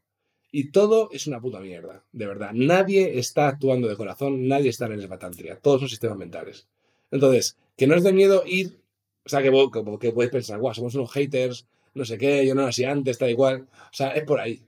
Y 0.60 0.72
todo 0.72 1.10
es 1.12 1.28
una 1.28 1.42
puta 1.42 1.60
mierda, 1.60 2.04
de 2.14 2.28
verdad. 2.28 2.52
Nadie 2.54 3.20
está 3.20 3.48
actuando 3.50 3.88
de 3.90 3.98
corazón, 3.98 4.48
nadie 4.48 4.70
está 4.70 4.86
en 4.86 4.94
el 4.94 5.08
batantria. 5.08 5.60
Todos 5.60 5.82
son 5.82 5.90
sistemas 5.90 6.18
mentales. 6.18 6.68
Entonces, 7.12 7.58
que 7.78 7.88
no 7.88 7.96
es 7.96 8.04
de 8.04 8.14
miedo 8.14 8.44
ir. 8.46 8.80
O 9.26 9.30
sea, 9.30 9.42
que, 9.44 9.50
vos- 9.50 9.70
que 10.00 10.12
puedes 10.14 10.32
pensar, 10.32 10.60
guau, 10.60 10.74
somos 10.74 10.96
unos 10.96 11.12
haters, 11.12 11.68
no 11.94 12.06
sé 12.06 12.18
qué, 12.18 12.46
yo 12.48 12.56
no 12.56 12.62
era 12.62 12.70
así 12.70 12.84
antes, 12.86 13.18
tal 13.18 13.30
igual. 13.32 13.68
O 13.92 13.94
sea, 13.94 14.10
es 14.12 14.24
por 14.24 14.40
ahí. 14.40 14.62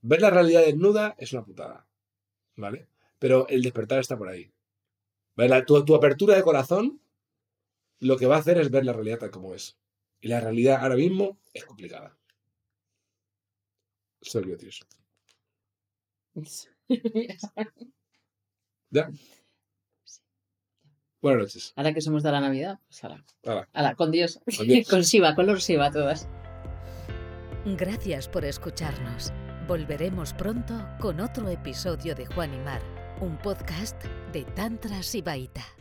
Ver 0.00 0.20
la 0.22 0.30
realidad 0.30 0.62
desnuda 0.64 1.14
es 1.18 1.32
una 1.34 1.44
putada. 1.44 1.86
¿Vale? 2.56 2.86
Pero 3.18 3.46
el 3.48 3.62
despertar 3.62 4.00
está 4.00 4.16
por 4.18 4.28
ahí. 4.28 4.50
¿Vale? 5.36 5.62
Tu, 5.62 5.84
tu 5.84 5.94
apertura 5.94 6.36
de 6.36 6.42
corazón 6.42 7.00
lo 8.00 8.16
que 8.16 8.26
va 8.26 8.36
a 8.36 8.38
hacer 8.38 8.56
es 8.58 8.70
ver 8.70 8.86
la 8.86 8.94
realidad 8.94 9.18
tal 9.18 9.30
como 9.30 9.54
es. 9.54 9.76
Y 10.22 10.28
la 10.28 10.40
realidad 10.40 10.78
ahora 10.82 10.96
mismo 10.96 11.38
es 11.52 11.64
complicada. 11.66 12.16
Soy 14.20 14.44
yo. 14.50 14.56
¿Ya? 18.90 19.10
Buenas 21.22 21.42
noches. 21.42 21.72
Ahora 21.76 21.92
que 21.92 22.00
somos 22.00 22.22
de 22.22 22.30
la 22.30 22.40
Navidad, 22.40 22.78
pues 22.86 23.02
ahora. 23.02 23.24
Ahora, 23.72 23.94
con 23.94 24.10
Dios. 24.10 24.40
Con 24.56 24.66
Dios. 24.66 24.88
con 24.90 25.00
Shiva, 25.00 25.34
con 25.34 25.46
los 25.46 25.66
Shiva 25.66 25.90
todas. 25.90 26.28
Gracias 27.64 28.28
por 28.28 28.44
escucharnos. 28.44 29.32
Volveremos 29.66 30.34
pronto 30.34 30.86
con 31.00 31.20
otro 31.20 31.48
episodio 31.48 32.14
de 32.14 32.26
Juan 32.26 32.54
y 32.54 32.58
Mar, 32.58 32.82
un 33.20 33.36
podcast 33.38 34.00
de 34.32 34.44
Tantra 34.44 35.02
Sibaita. 35.02 35.75